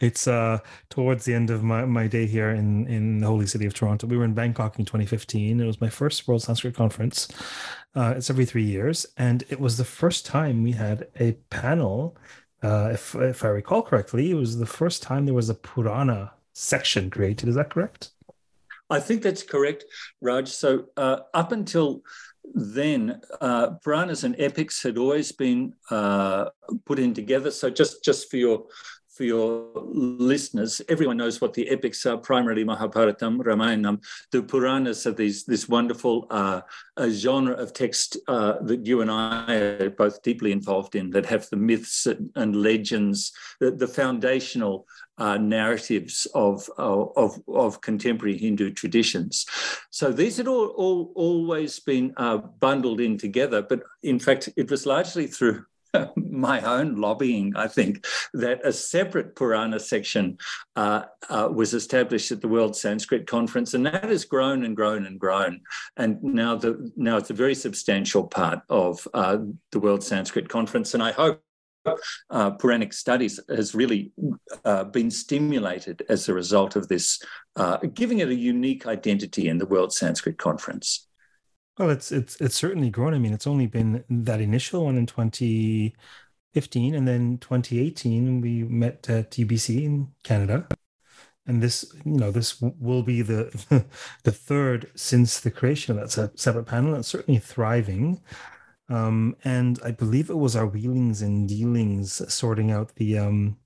it's 0.03 0.29
uh 0.29 0.59
towards 0.91 1.25
the 1.25 1.35
end 1.35 1.51
of 1.51 1.63
my, 1.63 1.85
my 1.87 2.07
day 2.07 2.27
here 2.27 2.51
in 2.51 2.87
in 2.87 3.21
the 3.21 3.27
holy 3.27 3.47
city 3.47 3.65
of 3.65 3.73
Toronto. 3.73 4.07
We 4.07 4.19
were 4.19 4.25
in 4.25 4.35
Bangkok 4.35 4.79
in 4.79 4.85
2015. 4.85 5.61
It 5.61 5.67
was 5.67 5.81
my 5.81 5.89
first 5.89 6.29
World 6.29 6.43
Sanskrit 6.43 6.75
Conference. 6.75 7.29
Uh, 7.95 8.15
it's 8.17 8.29
every 8.29 8.45
three 8.45 8.65
years, 8.65 9.07
and 9.17 9.45
it 9.49 9.59
was 9.59 9.79
the 9.79 9.85
first 9.85 10.27
time 10.27 10.63
we 10.63 10.73
had 10.73 11.09
a 11.19 11.33
panel 11.51 12.17
uh, 12.63 12.91
if 12.93 13.15
if 13.15 13.45
I 13.45 13.49
recall 13.49 13.83
correctly, 13.83 14.31
it 14.31 14.35
was 14.35 14.59
the 14.59 14.67
first 14.67 15.03
time 15.03 15.25
there 15.25 15.35
was 15.35 15.49
a 15.49 15.55
Purana 15.55 16.33
section 16.55 17.09
created. 17.11 17.49
Is 17.49 17.55
that 17.55 17.71
correct? 17.71 18.11
I 18.91 19.01
think 19.01 19.23
that's 19.23 19.43
correct, 19.43 19.85
Raj. 20.21 20.49
So 20.49 20.87
uh, 20.97 21.21
up 21.35 21.53
until 21.53 22.03
then, 22.55 23.21
uh, 23.41 23.71
and 24.25 24.35
epics 24.39 24.83
had 24.83 24.99
always 24.99 25.33
been 25.33 25.75
uh, 25.91 26.47
put 26.85 26.99
in 26.99 27.15
together. 27.15 27.51
So 27.51 27.71
just 27.71 28.05
just 28.05 28.31
for 28.31 28.37
your 28.37 28.67
for 29.19 29.25
your 29.25 29.69
listeners, 29.75 30.81
everyone 30.89 31.17
knows 31.17 31.41
what 31.41 31.53
the 31.53 31.69
epics 31.71 32.07
are, 32.07 32.17
primarily 32.17 32.65
Mahabharatam, 32.65 33.41
Ramayanam. 33.41 34.01
The 34.31 34.43
Puranas 34.43 35.07
are 35.07 35.13
these, 35.13 35.45
this 35.45 35.69
wonderful 35.69 36.29
uh, 36.31 36.61
genre 37.11 37.55
of 37.55 37.73
text 37.73 38.17
uh, 38.29 38.63
that 38.63 38.87
you 38.87 39.01
and 39.01 39.11
I 39.11 39.55
are 39.57 39.91
both 39.91 40.23
deeply 40.23 40.53
involved 40.53 40.95
in, 40.95 41.11
that 41.11 41.27
have 41.27 41.51
the 41.51 41.57
myths 41.57 42.07
and 42.07 42.63
legends, 42.63 43.33
the, 43.59 43.73
the 43.73 43.89
foundational 43.89 44.87
uh, 45.19 45.37
narratives 45.37 46.29
of, 46.33 46.71
of, 46.79 47.43
of, 47.49 47.81
contemporary 47.81 48.39
Hindu 48.39 48.71
traditions. 48.71 49.47
So 49.91 50.13
these 50.13 50.37
had 50.37 50.47
all, 50.47 50.69
all 50.69 51.13
always 51.17 51.81
been 51.81 52.15
uh, 52.19 52.37
bundled 52.37 53.01
in 53.01 53.19
together, 53.19 53.63
but 53.63 53.83
in 54.05 54.21
fact, 54.21 54.49
it 54.57 54.71
was 54.71 54.87
largely 54.87 55.27
through 55.27 55.65
my 56.17 56.61
own 56.61 56.97
lobbying, 56.97 57.55
I 57.57 57.69
think, 57.69 58.05
that 58.35 58.65
a 58.65 58.73
separate 58.73 59.37
Purana 59.37 59.81
section 59.81 60.39
uh, 60.77 61.03
uh, 61.29 61.49
was 61.53 61.75
established 61.75 62.33
at 62.33 62.41
the 62.41 62.49
World 62.49 62.77
Sanskrit 62.77 63.27
Conference, 63.27 63.75
and 63.75 63.87
that 63.87 64.05
has 64.05 64.25
grown 64.25 64.65
and 64.65 64.77
grown 64.77 65.07
and 65.07 65.19
grown. 65.19 65.61
And 65.97 66.23
now, 66.23 66.57
the, 66.57 66.91
now 66.97 67.17
it's 67.17 67.31
a 67.31 67.35
very 67.35 67.55
substantial 67.55 68.27
part 68.27 68.61
of 68.69 69.07
uh, 69.15 69.39
the 69.73 69.81
World 69.81 70.03
Sanskrit 70.03 70.49
Conference, 70.49 70.95
and 70.95 71.03
I 71.03 71.13
hope. 71.13 71.43
Uh, 72.29 72.51
Puranic 72.51 72.93
studies 72.93 73.41
has 73.49 73.75
really 73.75 74.13
uh, 74.67 74.85
been 74.85 75.11
stimulated 75.11 76.03
as 76.11 76.29
a 76.29 76.35
result 76.35 76.77
of 76.77 76.87
this, 76.89 77.23
uh, 77.57 77.79
giving 77.95 78.19
it 78.19 78.29
a 78.29 78.35
unique 78.35 78.87
identity 78.87 79.49
in 79.49 79.57
the 79.57 79.65
World 79.65 79.95
Sanskrit 79.95 80.37
Conference. 80.37 81.08
Well, 81.79 81.91
it's 81.91 82.11
it's 82.11 82.41
it's 82.41 82.57
certainly 82.57 82.91
grown. 82.91 83.15
I 83.15 83.19
mean, 83.19 83.33
it's 83.33 83.47
only 83.47 83.67
been 83.67 84.05
that 84.11 84.41
initial 84.41 84.85
one 84.87 84.97
in 84.97 85.07
2015, 85.07 86.95
and 86.95 87.07
then 87.07 87.39
2018 87.39 88.41
we 88.41 88.65
met 88.65 89.09
at 89.09 89.31
UBC 89.33 89.85
in 89.85 90.09
Canada, 90.25 90.67
and 91.47 91.63
this 91.63 91.93
you 92.05 92.13
know 92.19 92.31
this 92.33 92.61
will 92.61 93.03
be 93.03 93.23
the 93.23 93.87
the 94.25 94.33
third 94.33 94.91
since 94.97 95.41
the 95.41 95.51
creation 95.51 95.99
of 95.99 96.13
that 96.15 96.39
separate 96.39 96.67
panel. 96.67 96.95
It's 96.97 97.09
certainly 97.09 97.41
thriving. 97.41 98.21
Um, 98.91 99.37
and 99.45 99.79
I 99.85 99.91
believe 99.93 100.31
it 100.31 100.39
was 100.39 100.57
our 100.57 100.67
wheelings 100.67 101.23
and 101.23 101.49
dealings 101.49 102.23
sorting 102.33 102.71
out 102.73 102.95
the 102.97 103.19
um, 103.19 103.59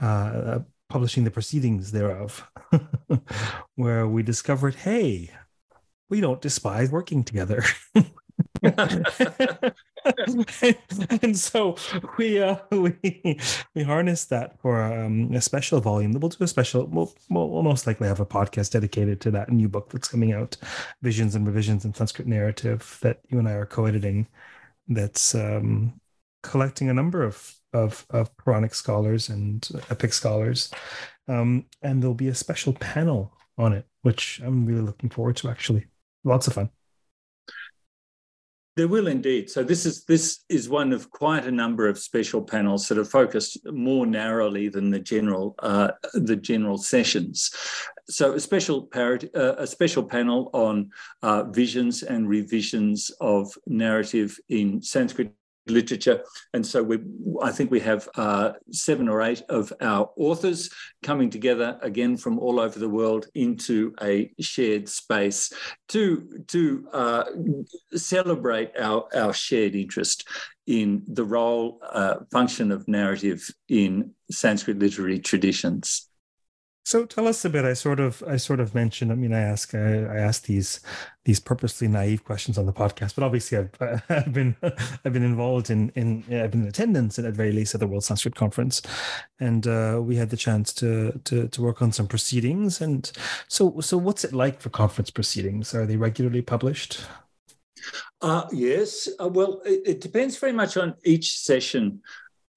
uh, 0.00 0.60
publishing 0.88 1.24
the 1.24 1.30
proceedings 1.30 1.92
thereof, 1.92 2.50
where 3.76 4.06
we 4.08 4.22
discovered, 4.22 4.74
hey, 4.76 5.30
we 6.08 6.20
don't 6.20 6.40
despise 6.40 6.90
working 6.90 7.24
together. 7.24 7.62
and 11.22 11.36
so 11.36 11.76
we 12.16 12.42
uh 12.42 12.56
we 12.70 13.38
we 13.74 13.82
harness 13.82 14.24
that 14.26 14.60
for 14.60 14.82
um, 14.82 15.32
a 15.32 15.40
special 15.40 15.80
volume. 15.80 16.12
We'll 16.12 16.28
do 16.28 16.44
a 16.44 16.48
special 16.48 16.86
we'll, 16.86 17.14
we'll, 17.30 17.62
most 17.62 17.86
likely 17.86 18.08
have 18.08 18.20
a 18.20 18.26
podcast 18.26 18.72
dedicated 18.72 19.20
to 19.22 19.30
that 19.32 19.50
new 19.50 19.68
book 19.68 19.90
that's 19.90 20.08
coming 20.08 20.32
out 20.32 20.56
visions 21.02 21.34
and 21.34 21.46
revisions 21.46 21.84
in 21.84 21.94
sanskrit 21.94 22.26
narrative 22.26 22.98
that 23.02 23.20
you 23.28 23.38
and 23.38 23.48
i 23.48 23.52
are 23.52 23.66
co-editing 23.66 24.26
that's 24.88 25.34
um 25.34 26.00
collecting 26.42 26.88
a 26.88 26.94
number 26.94 27.22
of 27.22 27.54
of 27.72 28.06
of 28.10 28.34
puranic 28.38 28.74
scholars 28.74 29.28
and 29.28 29.68
epic 29.90 30.12
scholars. 30.12 30.70
Um 31.26 31.66
and 31.82 32.02
there'll 32.02 32.14
be 32.14 32.28
a 32.28 32.34
special 32.34 32.72
panel 32.72 33.32
on 33.56 33.72
it 33.72 33.86
which 34.02 34.40
i'm 34.44 34.64
really 34.64 34.80
looking 34.80 35.10
forward 35.10 35.36
to 35.36 35.48
actually 35.50 35.86
lots 36.28 36.46
of 36.46 36.54
fun. 36.54 36.70
There 38.76 38.86
will 38.86 39.08
indeed. 39.08 39.50
So 39.50 39.64
this 39.64 39.84
is 39.84 40.04
this 40.04 40.44
is 40.48 40.68
one 40.68 40.92
of 40.92 41.10
quite 41.10 41.44
a 41.44 41.50
number 41.50 41.88
of 41.88 41.98
special 41.98 42.40
panels 42.40 42.86
that 42.86 42.96
are 42.96 43.04
focused 43.04 43.58
more 43.72 44.06
narrowly 44.06 44.68
than 44.68 44.90
the 44.90 45.00
general 45.00 45.56
uh, 45.58 45.90
the 46.14 46.36
general 46.36 46.78
sessions. 46.78 47.50
So 48.08 48.34
a 48.34 48.40
special 48.40 48.86
parity, 48.86 49.34
uh, 49.34 49.56
a 49.58 49.66
special 49.66 50.04
panel 50.04 50.50
on 50.52 50.90
uh, 51.24 51.42
visions 51.50 52.04
and 52.04 52.28
revisions 52.28 53.10
of 53.20 53.52
narrative 53.66 54.38
in 54.48 54.80
Sanskrit 54.80 55.34
literature. 55.70 56.22
And 56.54 56.66
so 56.66 56.82
we, 56.82 56.98
I 57.42 57.52
think 57.52 57.70
we 57.70 57.80
have 57.80 58.08
uh, 58.16 58.52
seven 58.70 59.08
or 59.08 59.22
eight 59.22 59.42
of 59.48 59.72
our 59.80 60.10
authors 60.16 60.70
coming 61.02 61.30
together 61.30 61.78
again 61.82 62.16
from 62.16 62.38
all 62.38 62.60
over 62.60 62.78
the 62.78 62.88
world 62.88 63.26
into 63.34 63.94
a 64.02 64.32
shared 64.40 64.88
space 64.88 65.52
to, 65.88 66.44
to 66.48 66.88
uh, 66.92 67.24
celebrate 67.94 68.72
our, 68.78 69.08
our 69.14 69.32
shared 69.32 69.74
interest 69.74 70.28
in 70.66 71.02
the 71.08 71.24
role, 71.24 71.80
uh, 71.90 72.16
function 72.30 72.70
of 72.70 72.86
narrative 72.86 73.48
in 73.68 74.12
Sanskrit 74.30 74.78
literary 74.78 75.18
traditions. 75.18 76.08
So 76.88 77.04
tell 77.04 77.28
us 77.28 77.44
a 77.44 77.50
bit. 77.50 77.66
I 77.66 77.74
sort 77.74 78.00
of, 78.00 78.24
I 78.26 78.38
sort 78.38 78.60
of 78.60 78.74
mentioned. 78.74 79.12
I 79.12 79.14
mean, 79.14 79.34
I 79.34 79.40
ask, 79.40 79.74
I, 79.74 80.04
I 80.04 80.16
ask 80.20 80.44
these, 80.44 80.80
these 81.26 81.38
purposely 81.38 81.86
naive 81.86 82.24
questions 82.24 82.56
on 82.56 82.64
the 82.64 82.72
podcast. 82.72 83.14
But 83.14 83.24
obviously, 83.24 83.58
I've, 83.58 84.02
I've 84.08 84.32
been, 84.32 84.56
I've 84.62 85.12
been 85.12 85.22
involved 85.22 85.68
in, 85.68 85.90
in, 85.96 86.24
I've 86.32 86.50
been 86.50 86.62
in 86.62 86.68
attendance 86.68 87.18
at, 87.18 87.26
at 87.26 87.34
very 87.34 87.52
least 87.52 87.74
at 87.74 87.80
the 87.80 87.86
World 87.86 88.04
Sanskrit 88.04 88.36
Conference, 88.36 88.80
and 89.38 89.66
uh, 89.66 90.00
we 90.02 90.16
had 90.16 90.30
the 90.30 90.36
chance 90.38 90.72
to, 90.74 91.20
to, 91.24 91.46
to 91.48 91.60
work 91.60 91.82
on 91.82 91.92
some 91.92 92.06
proceedings. 92.06 92.80
And 92.80 93.12
so, 93.48 93.80
so 93.80 93.98
what's 93.98 94.24
it 94.24 94.32
like 94.32 94.58
for 94.58 94.70
conference 94.70 95.10
proceedings? 95.10 95.74
Are 95.74 95.84
they 95.84 95.98
regularly 95.98 96.40
published? 96.40 97.02
Uh, 98.22 98.46
yes. 98.50 99.10
Uh, 99.20 99.28
well, 99.28 99.60
it, 99.66 99.82
it 99.84 100.00
depends 100.00 100.38
very 100.38 100.52
much 100.52 100.78
on 100.78 100.94
each 101.04 101.38
session. 101.38 102.00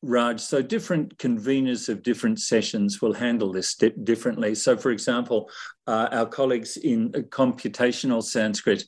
Raj. 0.01 0.41
So 0.41 0.62
different 0.62 1.17
conveners 1.17 1.89
of 1.89 2.01
different 2.01 2.39
sessions 2.39 3.01
will 3.01 3.13
handle 3.13 3.51
this 3.51 3.75
di- 3.75 3.93
differently. 4.03 4.55
So, 4.55 4.75
for 4.75 4.91
example, 4.91 5.50
uh, 5.88 6.08
our 6.12 6.25
colleagues 6.25 6.77
in 6.77 7.12
computational 7.12 8.24
Sanskrit 8.24 8.84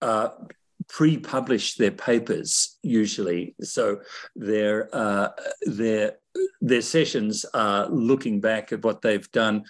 uh, 0.00 0.30
pre-publish 0.88 1.76
their 1.76 1.90
papers 1.90 2.78
usually. 2.82 3.54
So 3.62 4.00
their 4.34 4.88
uh, 4.94 5.28
their 5.66 6.16
their 6.60 6.82
sessions 6.82 7.44
are 7.54 7.88
looking 7.88 8.40
back 8.40 8.72
at 8.72 8.82
what 8.82 9.02
they've 9.02 9.30
done. 9.32 9.64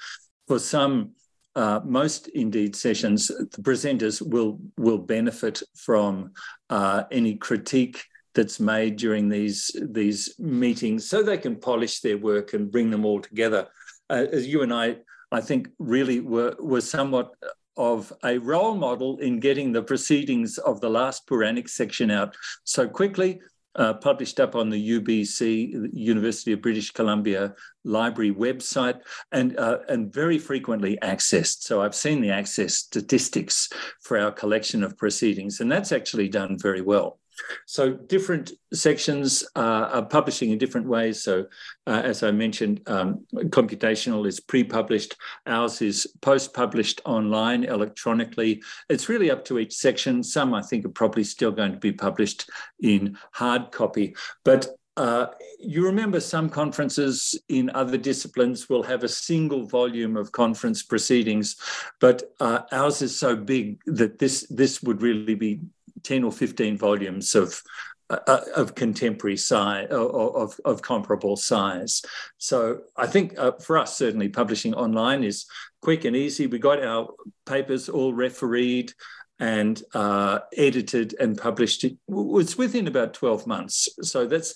For 0.46 0.58
some, 0.58 1.12
uh, 1.56 1.80
most 1.84 2.28
indeed 2.28 2.76
sessions, 2.76 3.26
the 3.28 3.62
presenters 3.62 4.22
will 4.22 4.60
will 4.76 4.98
benefit 4.98 5.62
from 5.74 6.32
uh, 6.68 7.04
any 7.10 7.34
critique 7.34 8.04
that's 8.34 8.60
made 8.60 8.96
during 8.96 9.28
these 9.28 9.70
these 9.90 10.34
meetings 10.38 11.08
so 11.08 11.22
they 11.22 11.38
can 11.38 11.56
polish 11.56 12.00
their 12.00 12.18
work 12.18 12.52
and 12.52 12.70
bring 12.70 12.90
them 12.90 13.04
all 13.04 13.20
together 13.20 13.66
uh, 14.10 14.26
as 14.32 14.46
you 14.46 14.62
and 14.62 14.72
i 14.72 14.96
i 15.32 15.40
think 15.40 15.68
really 15.78 16.20
were 16.20 16.54
were 16.60 16.80
somewhat 16.80 17.34
of 17.76 18.12
a 18.24 18.36
role 18.38 18.74
model 18.74 19.16
in 19.18 19.40
getting 19.40 19.72
the 19.72 19.82
proceedings 19.82 20.58
of 20.58 20.80
the 20.80 20.90
last 20.90 21.26
Puranic 21.26 21.66
section 21.66 22.10
out 22.10 22.36
so 22.64 22.86
quickly, 22.86 23.40
uh, 23.76 23.94
published 23.94 24.38
up 24.38 24.54
on 24.54 24.68
the 24.68 25.00
UBC, 25.00 25.88
University 25.94 26.52
of 26.52 26.60
British 26.60 26.90
Columbia 26.90 27.54
Library 27.84 28.32
website, 28.32 29.00
and, 29.32 29.56
uh, 29.58 29.78
and 29.88 30.12
very 30.12 30.38
frequently 30.38 30.98
accessed. 31.02 31.62
So 31.62 31.80
I've 31.80 31.94
seen 31.94 32.20
the 32.20 32.30
access 32.30 32.74
statistics 32.74 33.70
for 34.02 34.18
our 34.18 34.32
collection 34.32 34.82
of 34.82 34.98
proceedings, 34.98 35.60
and 35.60 35.70
that's 35.72 35.92
actually 35.92 36.28
done 36.28 36.58
very 36.58 36.82
well. 36.82 37.18
So 37.66 37.92
different 37.92 38.52
sections 38.72 39.44
uh, 39.56 39.88
are 39.92 40.04
publishing 40.04 40.50
in 40.50 40.58
different 40.58 40.86
ways. 40.86 41.22
So 41.22 41.46
uh, 41.86 42.02
as 42.04 42.22
I 42.22 42.30
mentioned, 42.30 42.82
um, 42.86 43.24
computational 43.34 44.26
is 44.26 44.40
pre-published. 44.40 45.16
Ours 45.46 45.82
is 45.82 46.06
post-published 46.20 47.00
online 47.04 47.64
electronically. 47.64 48.62
It's 48.88 49.08
really 49.08 49.30
up 49.30 49.44
to 49.46 49.58
each 49.58 49.74
section. 49.74 50.22
Some 50.22 50.54
I 50.54 50.62
think 50.62 50.84
are 50.84 50.90
probably 50.90 51.24
still 51.24 51.52
going 51.52 51.72
to 51.72 51.78
be 51.78 51.92
published 51.92 52.48
in 52.80 53.16
hard 53.32 53.72
copy. 53.72 54.14
But 54.44 54.68
uh, 54.96 55.26
you 55.58 55.84
remember 55.86 56.20
some 56.20 56.50
conferences 56.50 57.38
in 57.48 57.70
other 57.70 57.96
disciplines 57.96 58.68
will 58.68 58.82
have 58.82 59.04
a 59.04 59.08
single 59.08 59.66
volume 59.66 60.16
of 60.16 60.32
conference 60.32 60.82
proceedings, 60.82 61.56
but 62.00 62.22
uh, 62.40 62.60
ours 62.72 63.00
is 63.00 63.18
so 63.18 63.36
big 63.36 63.80
that 63.86 64.18
this 64.18 64.46
this 64.50 64.82
would 64.82 65.00
really 65.00 65.34
be 65.34 65.60
10 66.02 66.24
or 66.24 66.32
15 66.32 66.76
volumes 66.76 67.34
of 67.34 67.62
uh, 68.10 68.40
of 68.56 68.74
contemporary 68.74 69.36
size 69.36 69.86
of, 69.90 70.58
of 70.64 70.82
comparable 70.82 71.36
size. 71.36 72.02
So 72.38 72.80
i 72.96 73.06
think 73.06 73.38
uh, 73.38 73.52
for 73.52 73.78
us 73.78 73.96
certainly 73.96 74.28
publishing 74.28 74.74
online 74.74 75.22
is 75.22 75.46
quick 75.80 76.04
and 76.04 76.16
easy. 76.16 76.46
We 76.46 76.58
got 76.58 76.82
our 76.82 77.08
papers 77.46 77.88
all 77.88 78.12
refereed 78.12 78.92
and 79.38 79.82
uh, 79.94 80.40
edited 80.56 81.14
and 81.18 81.38
published. 81.38 81.84
It 81.84 81.96
was 82.06 82.58
within 82.58 82.86
about 82.86 83.14
12 83.14 83.46
months. 83.46 83.88
So 84.02 84.26
that's 84.26 84.54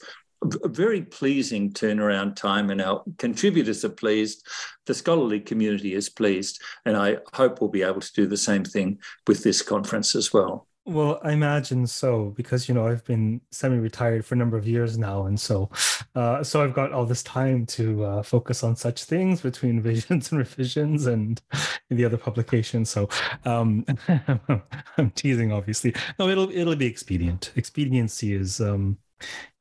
a 0.62 0.68
very 0.68 1.00
pleasing 1.00 1.72
turnaround 1.72 2.36
time 2.36 2.68
and 2.68 2.82
our 2.82 3.02
contributors 3.16 3.82
are 3.84 3.88
pleased. 3.88 4.46
The 4.84 4.92
scholarly 4.92 5.40
community 5.40 5.94
is 5.94 6.10
pleased. 6.10 6.60
And 6.84 6.96
i 6.96 7.18
hope 7.32 7.60
we'll 7.60 7.70
be 7.70 7.82
able 7.82 8.02
to 8.02 8.12
do 8.12 8.26
the 8.26 8.36
same 8.36 8.64
thing 8.64 8.98
with 9.26 9.42
this 9.42 9.62
conference 9.62 10.14
as 10.14 10.32
well 10.32 10.66
well, 10.86 11.18
I 11.22 11.32
imagine 11.32 11.86
so 11.86 12.34
because 12.36 12.68
you 12.68 12.74
know 12.74 12.86
I've 12.86 13.04
been 13.04 13.40
semi-retired 13.50 14.24
for 14.24 14.34
a 14.34 14.38
number 14.38 14.58
of 14.58 14.66
years 14.68 14.98
now, 14.98 15.24
and 15.26 15.40
so 15.40 15.70
uh, 16.14 16.44
so 16.44 16.62
I've 16.62 16.74
got 16.74 16.92
all 16.92 17.06
this 17.06 17.22
time 17.22 17.64
to 17.66 18.04
uh, 18.04 18.22
focus 18.22 18.62
on 18.62 18.76
such 18.76 19.04
things 19.04 19.40
between 19.40 19.80
visions 19.82 20.30
and 20.30 20.38
revisions 20.38 21.06
and 21.06 21.40
the 21.88 22.04
other 22.04 22.18
publications. 22.18 22.90
So 22.90 23.08
um, 23.46 23.86
I'm 24.98 25.10
teasing, 25.14 25.52
obviously. 25.52 25.94
No, 26.18 26.28
it'll 26.28 26.50
it'll 26.50 26.76
be 26.76 26.86
expedient. 26.86 27.52
Expediency 27.56 28.34
is 28.34 28.60
um, 28.60 28.98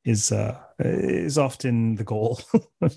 is 0.04 0.30
uh, 0.30 0.60
is 0.78 1.38
often 1.38 1.94
the 1.94 2.04
goal. 2.04 2.40
I, 2.82 2.88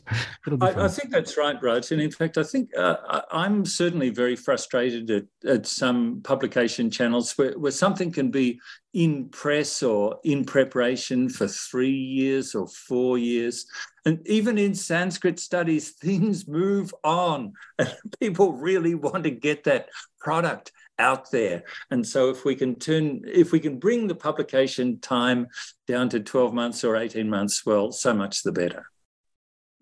I, 0.62 0.88
think 0.88 1.12
that's 1.12 1.38
right, 1.38 1.62
Raj. 1.62 1.92
And 1.92 2.02
in 2.02 2.12
fact, 2.12 2.38
I 2.38 2.44
think 2.44 2.70
uh, 2.78 3.22
I'm 3.32 3.66
certainly 3.66 4.10
very 4.10 4.36
frustrated 4.36 5.12
at, 5.12 5.26
at 5.48 5.66
some 5.68 6.22
publication 6.24 6.90
channels 6.90 7.38
where, 7.38 7.58
where 7.58 7.72
something 7.72 8.12
can 8.12 8.32
be 8.32 8.60
in 8.94 9.30
press 9.30 9.84
or 9.84 10.20
in 10.24 10.44
preparation 10.44 11.30
for 11.30 11.48
three 11.48 11.92
years 11.92 12.56
or 12.56 12.68
four 12.68 13.18
years. 13.18 13.68
And 14.06 14.26
even 14.28 14.58
in 14.58 14.74
Sanskrit 14.74 15.40
studies, 15.40 15.92
things 16.02 16.48
move 16.48 16.94
on, 17.04 17.54
and 17.78 17.96
people 18.20 18.54
really 18.54 18.96
want 18.96 19.24
to 19.26 19.32
get 19.32 19.66
that 19.66 19.90
product 20.20 20.72
out 21.00 21.30
there. 21.32 21.63
And 21.92 22.06
so 22.06 22.30
if 22.30 22.44
we 22.44 22.56
can 22.56 22.76
turn, 22.76 23.22
if 23.26 23.52
we 23.52 23.60
can 23.60 23.78
bring 23.80 24.08
the 24.08 24.16
publication 24.16 25.00
time 25.00 25.48
down 25.88 26.10
to 26.10 26.20
12 26.20 26.54
months 26.54 26.84
or 26.84 26.96
18 26.96 27.30
months, 27.30 27.66
well, 27.67 27.91
so 27.91 28.13
much 28.13 28.41
the 28.41 28.51
better. 28.51 28.88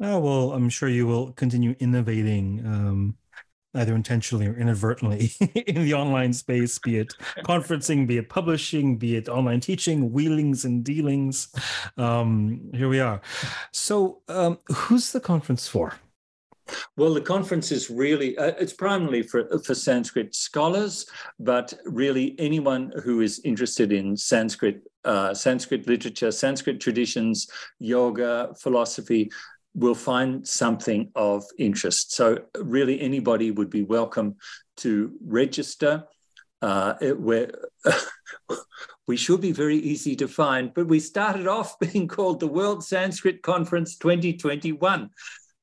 Oh, 0.01 0.19
well, 0.19 0.51
I'm 0.51 0.67
sure 0.67 0.89
you 0.89 1.07
will 1.07 1.31
continue 1.31 1.75
innovating, 1.79 2.61
um, 2.65 3.17
either 3.75 3.95
intentionally 3.95 4.47
or 4.47 4.57
inadvertently, 4.57 5.31
in 5.67 5.83
the 5.83 5.93
online 5.93 6.33
space, 6.33 6.77
be 6.79 6.97
it 6.97 7.13
conferencing, 7.45 8.07
be 8.07 8.17
it 8.17 8.27
publishing, 8.27 8.97
be 8.97 9.15
it 9.15 9.29
online 9.29 9.61
teaching, 9.61 10.11
wheelings 10.11 10.65
and 10.65 10.83
dealings. 10.83 11.47
Um, 11.97 12.71
here 12.73 12.89
we 12.89 12.99
are. 12.99 13.21
So, 13.71 14.21
um, 14.27 14.59
who's 14.67 15.13
the 15.13 15.21
conference 15.21 15.67
for? 15.67 15.93
Well, 16.97 17.13
the 17.13 17.21
conference 17.21 17.71
is 17.71 17.89
really, 17.89 18.37
uh, 18.37 18.53
it's 18.59 18.73
primarily 18.73 19.21
for, 19.21 19.59
for 19.59 19.75
Sanskrit 19.75 20.35
scholars, 20.35 21.05
but 21.39 21.73
really 21.85 22.35
anyone 22.39 22.91
who 23.03 23.21
is 23.21 23.39
interested 23.43 23.91
in 23.91 24.17
Sanskrit, 24.17 24.81
uh, 25.05 25.33
Sanskrit 25.33 25.87
literature, 25.87 26.31
Sanskrit 26.31 26.81
traditions, 26.81 27.47
yoga, 27.79 28.53
philosophy, 28.59 29.31
will 29.75 29.95
find 29.95 30.47
something 30.47 31.11
of 31.15 31.43
interest. 31.57 32.13
So 32.13 32.39
really 32.57 32.99
anybody 33.01 33.51
would 33.51 33.69
be 33.69 33.83
welcome 33.83 34.35
to 34.77 35.13
register. 35.25 36.05
Uh, 36.61 36.95
it, 37.01 37.19
where 37.19 37.51
we 39.07 39.17
should 39.17 39.41
be 39.41 39.51
very 39.51 39.75
easy 39.75 40.15
to 40.15 40.27
find, 40.27 40.73
but 40.73 40.87
we 40.87 40.99
started 40.99 41.45
off 41.45 41.77
being 41.91 42.07
called 42.07 42.39
the 42.39 42.47
World 42.47 42.83
Sanskrit 42.83 43.43
Conference 43.43 43.97
2021. 43.97 45.09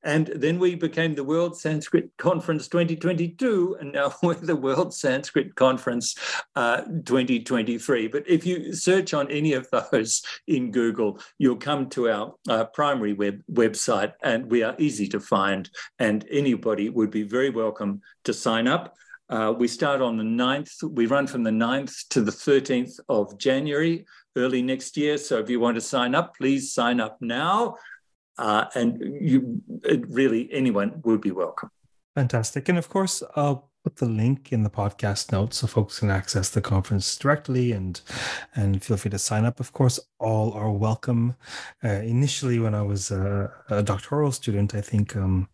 And 0.03 0.27
then 0.35 0.59
we 0.59 0.75
became 0.75 1.15
the 1.15 1.23
World 1.23 1.57
Sanskrit 1.57 2.09
Conference 2.17 2.67
2022, 2.67 3.77
and 3.79 3.91
now 3.93 4.13
we're 4.23 4.33
the 4.33 4.55
World 4.55 4.93
Sanskrit 4.93 5.55
Conference 5.55 6.15
uh, 6.55 6.81
2023. 6.81 8.07
But 8.07 8.23
if 8.27 8.45
you 8.45 8.73
search 8.73 9.13
on 9.13 9.31
any 9.31 9.53
of 9.53 9.67
those 9.71 10.21
in 10.47 10.71
Google, 10.71 11.19
you'll 11.37 11.55
come 11.55 11.89
to 11.91 12.09
our 12.09 12.33
uh, 12.49 12.65
primary 12.65 13.13
web 13.13 13.41
website, 13.51 14.13
and 14.21 14.51
we 14.51 14.63
are 14.63 14.75
easy 14.77 15.07
to 15.07 15.19
find. 15.19 15.69
And 15.99 16.25
anybody 16.29 16.89
would 16.89 17.11
be 17.11 17.23
very 17.23 17.49
welcome 17.49 18.01
to 18.25 18.33
sign 18.33 18.67
up. 18.67 18.95
Uh, 19.29 19.53
we 19.57 19.67
start 19.67 20.01
on 20.01 20.17
the 20.17 20.23
9th. 20.23 20.83
We 20.83 21.05
run 21.05 21.27
from 21.27 21.43
the 21.43 21.51
9th 21.51 22.07
to 22.09 22.21
the 22.21 22.31
13th 22.31 22.99
of 23.07 23.37
January, 23.37 24.05
early 24.35 24.61
next 24.61 24.97
year. 24.97 25.17
So 25.17 25.39
if 25.39 25.49
you 25.49 25.59
want 25.59 25.75
to 25.75 25.81
sign 25.81 26.13
up, 26.13 26.35
please 26.35 26.73
sign 26.73 26.99
up 26.99 27.17
now. 27.21 27.75
Uh, 28.37 28.65
and 28.75 28.99
you 29.21 29.61
really 30.09 30.49
anyone 30.51 31.01
would 31.03 31.21
be 31.21 31.31
welcome. 31.31 31.69
Fantastic. 32.15 32.69
And 32.69 32.77
of 32.77 32.89
course, 32.89 33.23
I'll 33.35 33.69
put 33.83 33.97
the 33.97 34.05
link 34.05 34.53
in 34.53 34.63
the 34.63 34.69
podcast 34.69 35.31
notes 35.31 35.57
so 35.57 35.67
folks 35.67 35.99
can 35.99 36.09
access 36.09 36.49
the 36.49 36.61
conference 36.61 37.17
directly 37.17 37.71
and 37.71 37.99
and 38.55 38.83
feel 38.83 38.97
free 38.97 39.11
to 39.11 39.19
sign 39.19 39.45
up. 39.45 39.59
Of 39.59 39.73
course, 39.73 39.99
all 40.19 40.53
are 40.53 40.71
welcome. 40.71 41.35
Uh, 41.83 41.89
initially, 41.89 42.59
when 42.59 42.75
I 42.75 42.81
was 42.81 43.11
a, 43.11 43.51
a 43.69 43.83
doctoral 43.83 44.31
student, 44.31 44.73
I 44.73 44.81
think 44.81 45.15
um, 45.15 45.49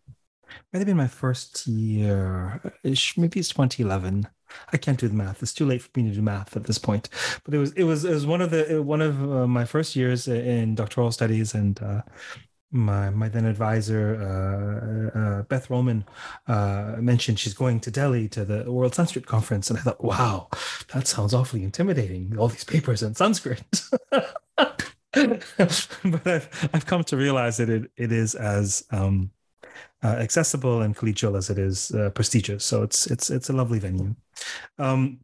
might 0.72 0.80
have 0.80 0.86
been 0.86 0.96
my 0.96 1.08
first 1.08 1.66
year. 1.66 2.60
Maybe 2.84 3.40
it's 3.40 3.50
2011. 3.50 4.28
I 4.72 4.76
can't 4.76 4.98
do 4.98 5.08
the 5.08 5.14
math. 5.14 5.42
It's 5.42 5.54
too 5.54 5.66
late 5.66 5.82
for 5.82 5.90
me 5.94 6.08
to 6.08 6.14
do 6.14 6.22
math 6.22 6.56
at 6.56 6.64
this 6.64 6.78
point. 6.78 7.08
But 7.44 7.54
it 7.54 7.58
was 7.58 7.72
it 7.72 7.84
was 7.84 8.04
it 8.04 8.12
was 8.12 8.26
one 8.26 8.40
of 8.40 8.50
the 8.50 8.82
one 8.82 9.00
of 9.00 9.22
uh, 9.22 9.46
my 9.46 9.64
first 9.64 9.96
years 9.96 10.28
in 10.28 10.74
doctoral 10.74 11.12
studies, 11.12 11.54
and 11.54 11.80
uh, 11.82 12.02
my 12.72 13.10
my 13.10 13.28
then 13.28 13.44
advisor 13.44 15.10
uh, 15.14 15.18
uh, 15.18 15.42
Beth 15.42 15.70
Roman 15.70 16.04
uh, 16.46 16.96
mentioned 16.98 17.38
she's 17.38 17.54
going 17.54 17.80
to 17.80 17.90
Delhi 17.90 18.28
to 18.28 18.44
the 18.44 18.70
World 18.70 18.94
Sanskrit 18.94 19.26
Conference, 19.26 19.70
and 19.70 19.78
I 19.78 19.82
thought, 19.82 20.02
wow, 20.02 20.48
that 20.92 21.06
sounds 21.06 21.34
awfully 21.34 21.64
intimidating. 21.64 22.36
All 22.38 22.48
these 22.48 22.64
papers 22.64 23.02
in 23.02 23.14
Sanskrit. 23.14 23.82
but 24.10 26.26
I've 26.26 26.70
I've 26.72 26.86
come 26.86 27.04
to 27.04 27.16
realize 27.16 27.56
that 27.56 27.68
it 27.68 27.90
it 27.96 28.12
is 28.12 28.34
as 28.34 28.84
um, 28.90 29.30
uh, 30.02 30.16
accessible 30.18 30.82
and 30.82 30.96
collegial 30.96 31.36
as 31.36 31.50
it 31.50 31.58
is 31.58 31.90
uh, 31.92 32.10
prestigious. 32.10 32.64
So 32.64 32.82
it's 32.82 33.06
it's 33.08 33.30
it's 33.30 33.50
a 33.50 33.52
lovely 33.52 33.80
venue. 33.80 34.14
Um, 34.78 35.20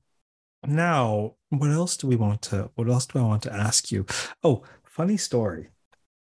now, 0.67 1.37
what 1.51 1.71
else 1.71 1.97
do 1.97 2.09
we 2.09 2.17
want 2.17 2.43
to? 2.43 2.71
What 2.75 2.89
else 2.89 3.07
do 3.07 3.21
I 3.21 3.23
want 3.23 3.43
to 3.43 3.53
ask 3.53 3.93
you? 3.93 4.05
Oh, 4.43 4.65
funny 4.85 5.17
story 5.17 5.69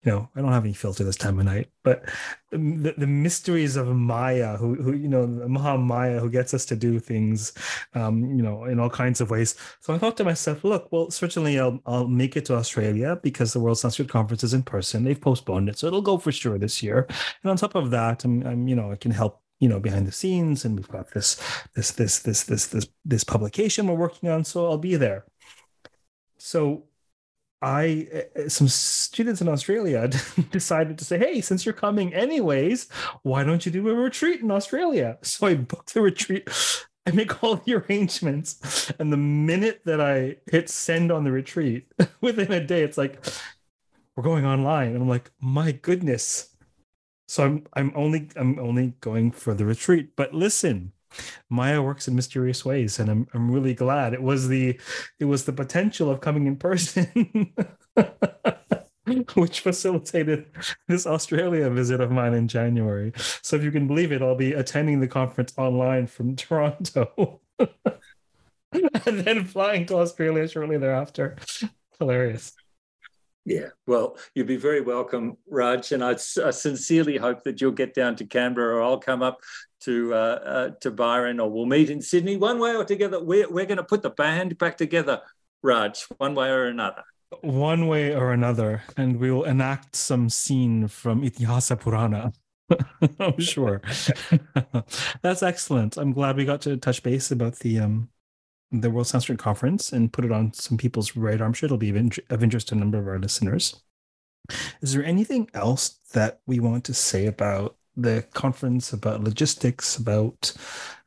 you 0.05 0.11
know, 0.11 0.29
I 0.35 0.41
don't 0.41 0.53
have 0.53 0.65
any 0.65 0.75
filter 0.75 1.05
this 1.05 1.17
time 1.17 1.39
of 1.39 1.45
night, 1.45 1.71
but 1.85 2.05
the, 2.51 2.95
the 2.99 3.07
mysteries 3.07 3.77
of 3.77 3.87
Maya, 3.87 4.57
who, 4.57 4.75
who, 4.75 4.95
you 4.95 5.09
know, 5.09 5.27
Maha 5.27 5.79
who 6.19 6.29
gets 6.29 6.53
us 6.55 6.65
to 6.67 6.77
do 6.77 6.99
things, 6.99 7.53
um, 7.95 8.25
you 8.37 8.43
know, 8.43 8.65
in 8.65 8.81
all 8.81 8.91
kinds 8.91 9.21
of 9.21 9.31
ways. 9.31 9.55
So 9.81 9.95
I 9.95 9.99
thought 9.99 10.17
to 10.17 10.25
myself, 10.25 10.65
look, 10.65 10.91
well, 10.91 11.11
certainly 11.11 11.59
I'll, 11.61 11.81
I'll 11.87 12.09
make 12.09 12.37
it 12.37 12.45
to 12.47 12.57
Australia 12.57 13.19
because 13.23 13.53
the 13.53 13.61
World 13.61 13.79
Sanskrit 13.79 14.09
Conference 14.09 14.43
is 14.43 14.55
in 14.55 14.65
person. 14.65 15.05
They've 15.05 15.21
postponed 15.21 15.69
it. 15.69 15.79
So 15.79 15.87
it'll 15.87 16.03
go 16.03 16.19
for 16.19 16.33
sure 16.33 16.59
this 16.59 16.83
year. 16.83 17.07
And 17.43 17.51
on 17.51 17.57
top 17.57 17.77
of 17.77 17.91
that, 17.91 18.25
I'm, 18.25 18.45
I'm 18.45 18.67
you 18.67 18.75
know, 18.75 18.91
I 18.91 18.97
can 18.97 19.13
help 19.13 19.41
you 19.61 19.69
know 19.69 19.79
behind 19.79 20.09
the 20.09 20.13
scenes 20.13 20.65
and 20.65 20.77
we've 20.77 20.89
got 20.89 21.13
this 21.13 21.41
this 21.77 21.93
this 21.93 22.19
this 22.19 22.43
this 22.43 22.67
this 22.67 22.89
this 23.05 23.23
publication 23.23 23.87
we're 23.87 23.95
working 23.95 24.29
on 24.29 24.43
so 24.43 24.67
i'll 24.67 24.77
be 24.77 24.97
there 24.97 25.25
so 26.37 26.83
I 27.63 28.09
uh, 28.37 28.49
some 28.49 28.69
students 28.69 29.41
in 29.41 29.49
Australia 29.49 30.09
decided 30.51 30.99
to 30.99 31.05
say, 31.05 31.19
"Hey, 31.19 31.41
since 31.41 31.65
you're 31.65 31.73
coming 31.73 32.13
anyways, 32.13 32.89
why 33.23 33.45
don't 33.45 33.65
you 33.65 33.73
do 33.73 33.89
a 33.89 33.95
retreat 33.95 34.41
in 34.41 34.51
Australia?" 34.51 35.19
So 35.23 35.47
I 35.47 35.55
booked 35.55 35.95
the 35.95 36.03
retreat. 36.03 36.49
I 37.07 37.13
make 37.13 37.43
all 37.43 37.57
the 37.57 37.75
arrangements, 37.75 38.93
and 38.99 39.13
the 39.13 39.17
minute 39.17 39.83
that 39.87 40.01
I 40.01 40.37
hit 40.51 40.69
send 40.69 41.11
on 41.13 41.25
the 41.25 41.33
retreat, 41.33 41.87
within 42.21 42.53
a 42.53 42.65
day, 42.65 42.83
it's 42.83 42.99
like 42.99 43.25
we're 44.17 44.25
going 44.25 44.45
online, 44.47 44.89
and 44.89 45.03
I'm 45.03 45.09
like, 45.09 45.31
"My 45.41 45.73
goodness!" 45.73 46.51
So 47.29 47.45
I'm 47.45 47.67
I'm 47.75 47.93
only 47.95 48.29
I'm 48.37 48.59
only 48.59 48.95
going 49.01 49.31
for 49.33 49.55
the 49.55 49.65
retreat. 49.65 50.17
But 50.17 50.35
listen, 50.35 50.93
Maya 51.51 51.83
works 51.83 52.09
in 52.09 52.15
mysterious 52.15 52.65
ways, 52.65 52.99
and 52.99 53.11
I'm 53.11 53.27
I'm 53.35 53.51
really 53.51 53.75
glad 53.75 54.15
it 54.15 54.23
was 54.23 54.49
the 54.49 54.79
it 55.19 55.25
was 55.27 55.45
the 55.45 55.53
potential 55.53 56.11
of 56.11 56.21
coming 56.21 56.47
in 56.47 56.57
person. 56.57 57.53
which 59.35 59.61
facilitated 59.61 60.47
this 60.89 61.07
Australia 61.07 61.69
visit 61.71 62.01
of 62.01 62.11
mine 62.11 62.35
in 62.35 62.49
January. 62.49 63.13
So 63.43 63.57
if 63.57 63.65
you 63.65 63.73
can 63.73 63.87
believe 63.87 64.13
it, 64.13 64.23
I'll 64.23 64.37
be 64.37 64.53
attending 64.53 65.01
the 65.01 65.09
conference 65.09 65.53
online 65.57 66.07
from 66.07 66.37
Toronto. 66.37 67.41
and 67.59 69.21
then 69.21 69.45
flying 69.45 69.87
to 69.87 69.97
Australia 69.97 70.49
shortly 70.49 70.79
thereafter. 70.79 71.37
Hilarious. 71.99 72.53
Yeah, 73.45 73.69
well, 73.89 74.17
you'll 74.35 74.47
be 74.47 74.57
very 74.57 74.81
welcome, 74.81 75.37
Raj, 75.49 75.91
and 75.91 76.05
I, 76.05 76.13
I, 76.13 76.51
sincerely 76.51 77.17
hope 77.17 77.43
that 77.43 77.61
you'll 77.61 77.73
get 77.73 77.93
down 77.93 78.15
to 78.17 78.25
Canberra, 78.25 78.77
or 78.77 78.83
I'll 78.83 79.01
come 79.01 79.21
up 79.21 79.41
to 79.81 80.15
uh, 80.15 80.17
uh, 80.17 80.71
to 80.81 80.93
Byron, 80.93 81.41
or 81.41 81.51
we'll 81.51 81.67
meet 81.67 81.91
in 81.91 82.01
Sydney, 82.01 82.37
one 82.37 82.61
way 82.61 82.77
or 82.77 82.85
together. 82.85 83.23
We're 83.23 83.51
we're 83.51 83.67
going 83.67 83.79
to 83.79 83.85
put 83.85 84.03
the 84.03 84.11
band 84.11 84.59
back 84.59 84.77
together, 84.77 85.23
Raj, 85.61 86.07
one 86.19 86.37
way 86.37 86.51
or 86.51 86.67
another. 86.67 87.03
One 87.41 87.89
way 87.89 88.15
or 88.15 88.31
another, 88.31 88.83
and 88.97 89.19
we 89.19 89.33
will 89.33 89.45
enact 89.45 89.97
some 89.97 90.29
scene 90.29 90.87
from 90.87 91.23
Itihasa 91.23 91.81
Purana. 91.81 92.33
I'm 93.19 93.41
sure. 93.41 93.83
That's 95.23 95.43
excellent. 95.43 95.97
I'm 95.97 96.13
glad 96.13 96.37
we 96.37 96.45
got 96.45 96.61
to 96.63 96.77
touch 96.77 97.03
base 97.03 97.33
about 97.33 97.57
the 97.57 97.81
um 97.81 98.09
the 98.73 98.91
World 98.91 99.07
Sanskrit 99.07 99.39
Conference 99.39 99.93
and 99.93 100.13
put 100.13 100.25
it 100.25 100.33
on 100.33 100.53
some 100.55 100.79
people's 100.79 101.15
radar. 101.15 101.47
I'm 101.47 101.53
sure 101.53 101.67
it'll 101.67 101.77
be 101.77 101.91
of, 101.91 101.97
int- 101.97 102.19
of 102.31 102.43
interest 102.43 102.69
to 102.69 102.75
a 102.75 102.79
number 102.79 102.99
of 102.99 103.07
our 103.07 103.19
listeners. 103.19 103.83
Is 104.81 104.95
there 104.95 105.05
anything 105.05 105.49
else 105.55 106.01
that 106.13 106.41
we 106.47 106.59
want 106.59 106.85
to 106.85 106.95
say 106.95 107.27
about 107.27 107.77
the 107.97 108.25
conference, 108.33 108.93
about 108.93 109.23
logistics, 109.23 109.97
about 109.97 110.53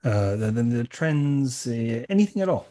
uh, 0.04 0.36
the, 0.36 0.52
the, 0.52 0.64
the 0.64 0.84
trends, 0.84 1.68
uh, 1.68 2.06
anything 2.10 2.42
at 2.42 2.50
all? 2.50 2.68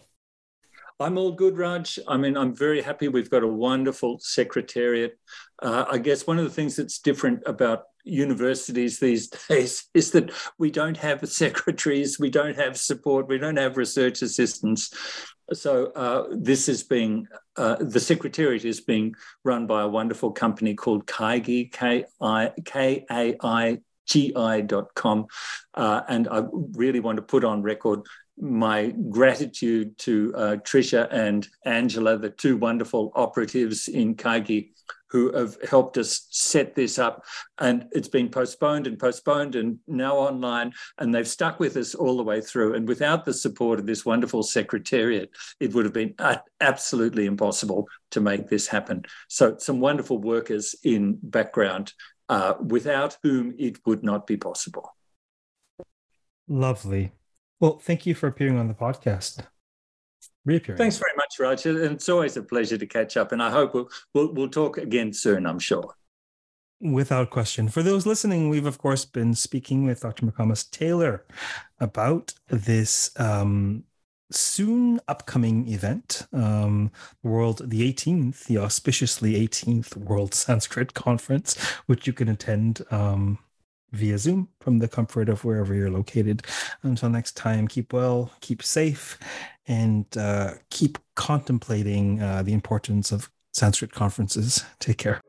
I'm 1.00 1.18
all 1.18 1.32
good, 1.32 1.58
Raj. 1.58 1.98
I 2.06 2.16
mean, 2.16 2.36
I'm 2.36 2.54
very 2.54 2.80
happy. 2.80 3.08
We've 3.08 3.30
got 3.30 3.42
a 3.42 3.48
wonderful 3.48 4.20
secretariat. 4.20 5.18
Uh, 5.60 5.84
I 5.90 5.98
guess 5.98 6.26
one 6.26 6.38
of 6.38 6.44
the 6.44 6.50
things 6.50 6.76
that's 6.76 7.00
different 7.00 7.42
about 7.46 7.84
universities 8.04 8.98
these 8.98 9.28
days 9.48 9.88
is 9.94 10.10
that 10.12 10.30
we 10.58 10.70
don't 10.70 10.96
have 10.96 11.28
secretaries, 11.28 12.18
we 12.18 12.30
don't 12.30 12.56
have 12.56 12.76
support, 12.76 13.28
we 13.28 13.38
don't 13.38 13.56
have 13.56 13.76
research 13.76 14.22
assistants. 14.22 14.92
So 15.52 15.86
uh, 15.94 16.24
this 16.30 16.68
is 16.68 16.82
being 16.82 17.26
uh, 17.56 17.76
the 17.78 18.00
secretariat 18.00 18.64
is 18.64 18.80
being 18.80 19.14
run 19.44 19.66
by 19.66 19.82
a 19.82 19.88
wonderful 19.88 20.32
company 20.32 20.74
called 20.74 21.06
Kaigi 21.06 21.70
K 21.70 22.04
I 22.20 22.52
K 22.64 23.04
A 23.10 23.36
I 23.42 23.80
G 24.06 24.32
I 24.34 24.62
dot 24.62 24.94
com, 24.94 25.26
uh, 25.74 26.00
and 26.08 26.28
I 26.28 26.44
really 26.72 27.00
want 27.00 27.16
to 27.16 27.22
put 27.22 27.44
on 27.44 27.62
record 27.62 28.00
my 28.38 28.92
gratitude 29.10 29.96
to 29.98 30.32
uh, 30.34 30.56
Trisha 30.56 31.08
and 31.12 31.46
Angela, 31.64 32.18
the 32.18 32.30
two 32.30 32.56
wonderful 32.56 33.12
operatives 33.14 33.86
in 33.88 34.16
Kaigi 34.16 34.70
who 35.14 35.32
have 35.32 35.56
helped 35.70 35.96
us 35.96 36.26
set 36.30 36.74
this 36.74 36.98
up. 36.98 37.24
And 37.60 37.86
it's 37.92 38.08
been 38.08 38.28
postponed 38.28 38.88
and 38.88 38.98
postponed 38.98 39.54
and 39.54 39.78
now 39.86 40.16
online. 40.16 40.72
And 40.98 41.14
they've 41.14 41.26
stuck 41.26 41.60
with 41.60 41.76
us 41.76 41.94
all 41.94 42.16
the 42.16 42.24
way 42.24 42.40
through. 42.40 42.74
And 42.74 42.88
without 42.88 43.24
the 43.24 43.32
support 43.32 43.78
of 43.78 43.86
this 43.86 44.04
wonderful 44.04 44.42
secretariat, 44.42 45.30
it 45.60 45.72
would 45.72 45.84
have 45.84 45.94
been 45.94 46.16
absolutely 46.60 47.26
impossible 47.26 47.86
to 48.10 48.20
make 48.20 48.48
this 48.48 48.66
happen. 48.66 49.04
So, 49.28 49.56
some 49.58 49.78
wonderful 49.78 50.18
workers 50.18 50.74
in 50.82 51.16
background, 51.22 51.92
uh, 52.28 52.54
without 52.60 53.16
whom 53.22 53.54
it 53.56 53.78
would 53.86 54.02
not 54.02 54.26
be 54.26 54.36
possible. 54.36 54.96
Lovely. 56.48 57.12
Well, 57.60 57.78
thank 57.78 58.04
you 58.04 58.16
for 58.16 58.26
appearing 58.26 58.58
on 58.58 58.66
the 58.66 58.74
podcast 58.74 59.44
reappearing. 60.44 60.78
Thanks 60.78 60.98
very 60.98 61.12
much. 61.16 61.64
And 61.66 61.92
it's 61.92 62.08
always 62.08 62.36
a 62.36 62.42
pleasure 62.42 62.78
to 62.78 62.86
catch 62.86 63.16
up. 63.16 63.32
And 63.32 63.42
I 63.42 63.50
hope 63.50 63.74
we'll, 63.74 63.88
we'll, 64.12 64.32
we'll 64.32 64.48
talk 64.48 64.78
again 64.78 65.12
soon, 65.12 65.46
I'm 65.46 65.58
sure. 65.58 65.94
Without 66.80 67.30
question. 67.30 67.68
For 67.68 67.82
those 67.82 68.04
listening, 68.04 68.50
we've 68.50 68.66
of 68.66 68.78
course 68.78 69.04
been 69.04 69.34
speaking 69.34 69.86
with 69.86 70.00
Dr. 70.00 70.26
McComas 70.26 70.70
Taylor 70.70 71.24
about 71.80 72.34
this 72.48 73.10
um, 73.18 73.84
soon 74.30 75.00
upcoming 75.08 75.68
event, 75.68 76.26
um, 76.32 76.90
World 77.22 77.70
the 77.70 77.90
18th, 77.92 78.44
the 78.44 78.58
auspiciously 78.58 79.34
18th 79.46 79.96
World 79.96 80.34
Sanskrit 80.34 80.94
Conference, 80.94 81.58
which 81.86 82.06
you 82.06 82.12
can 82.12 82.28
attend 82.28 82.82
um, 82.90 83.38
via 83.94 84.18
Zoom 84.18 84.48
from 84.60 84.78
the 84.78 84.88
comfort 84.88 85.28
of 85.28 85.44
wherever 85.44 85.74
you're 85.74 85.90
located. 85.90 86.42
Until 86.82 87.08
next 87.08 87.36
time, 87.36 87.68
keep 87.68 87.92
well, 87.92 88.32
keep 88.40 88.62
safe, 88.62 89.18
and 89.66 90.06
uh, 90.16 90.54
keep 90.70 90.98
contemplating 91.14 92.20
uh, 92.20 92.42
the 92.42 92.52
importance 92.52 93.12
of 93.12 93.30
Sanskrit 93.52 93.92
conferences. 93.92 94.64
Take 94.80 94.98
care. 94.98 95.20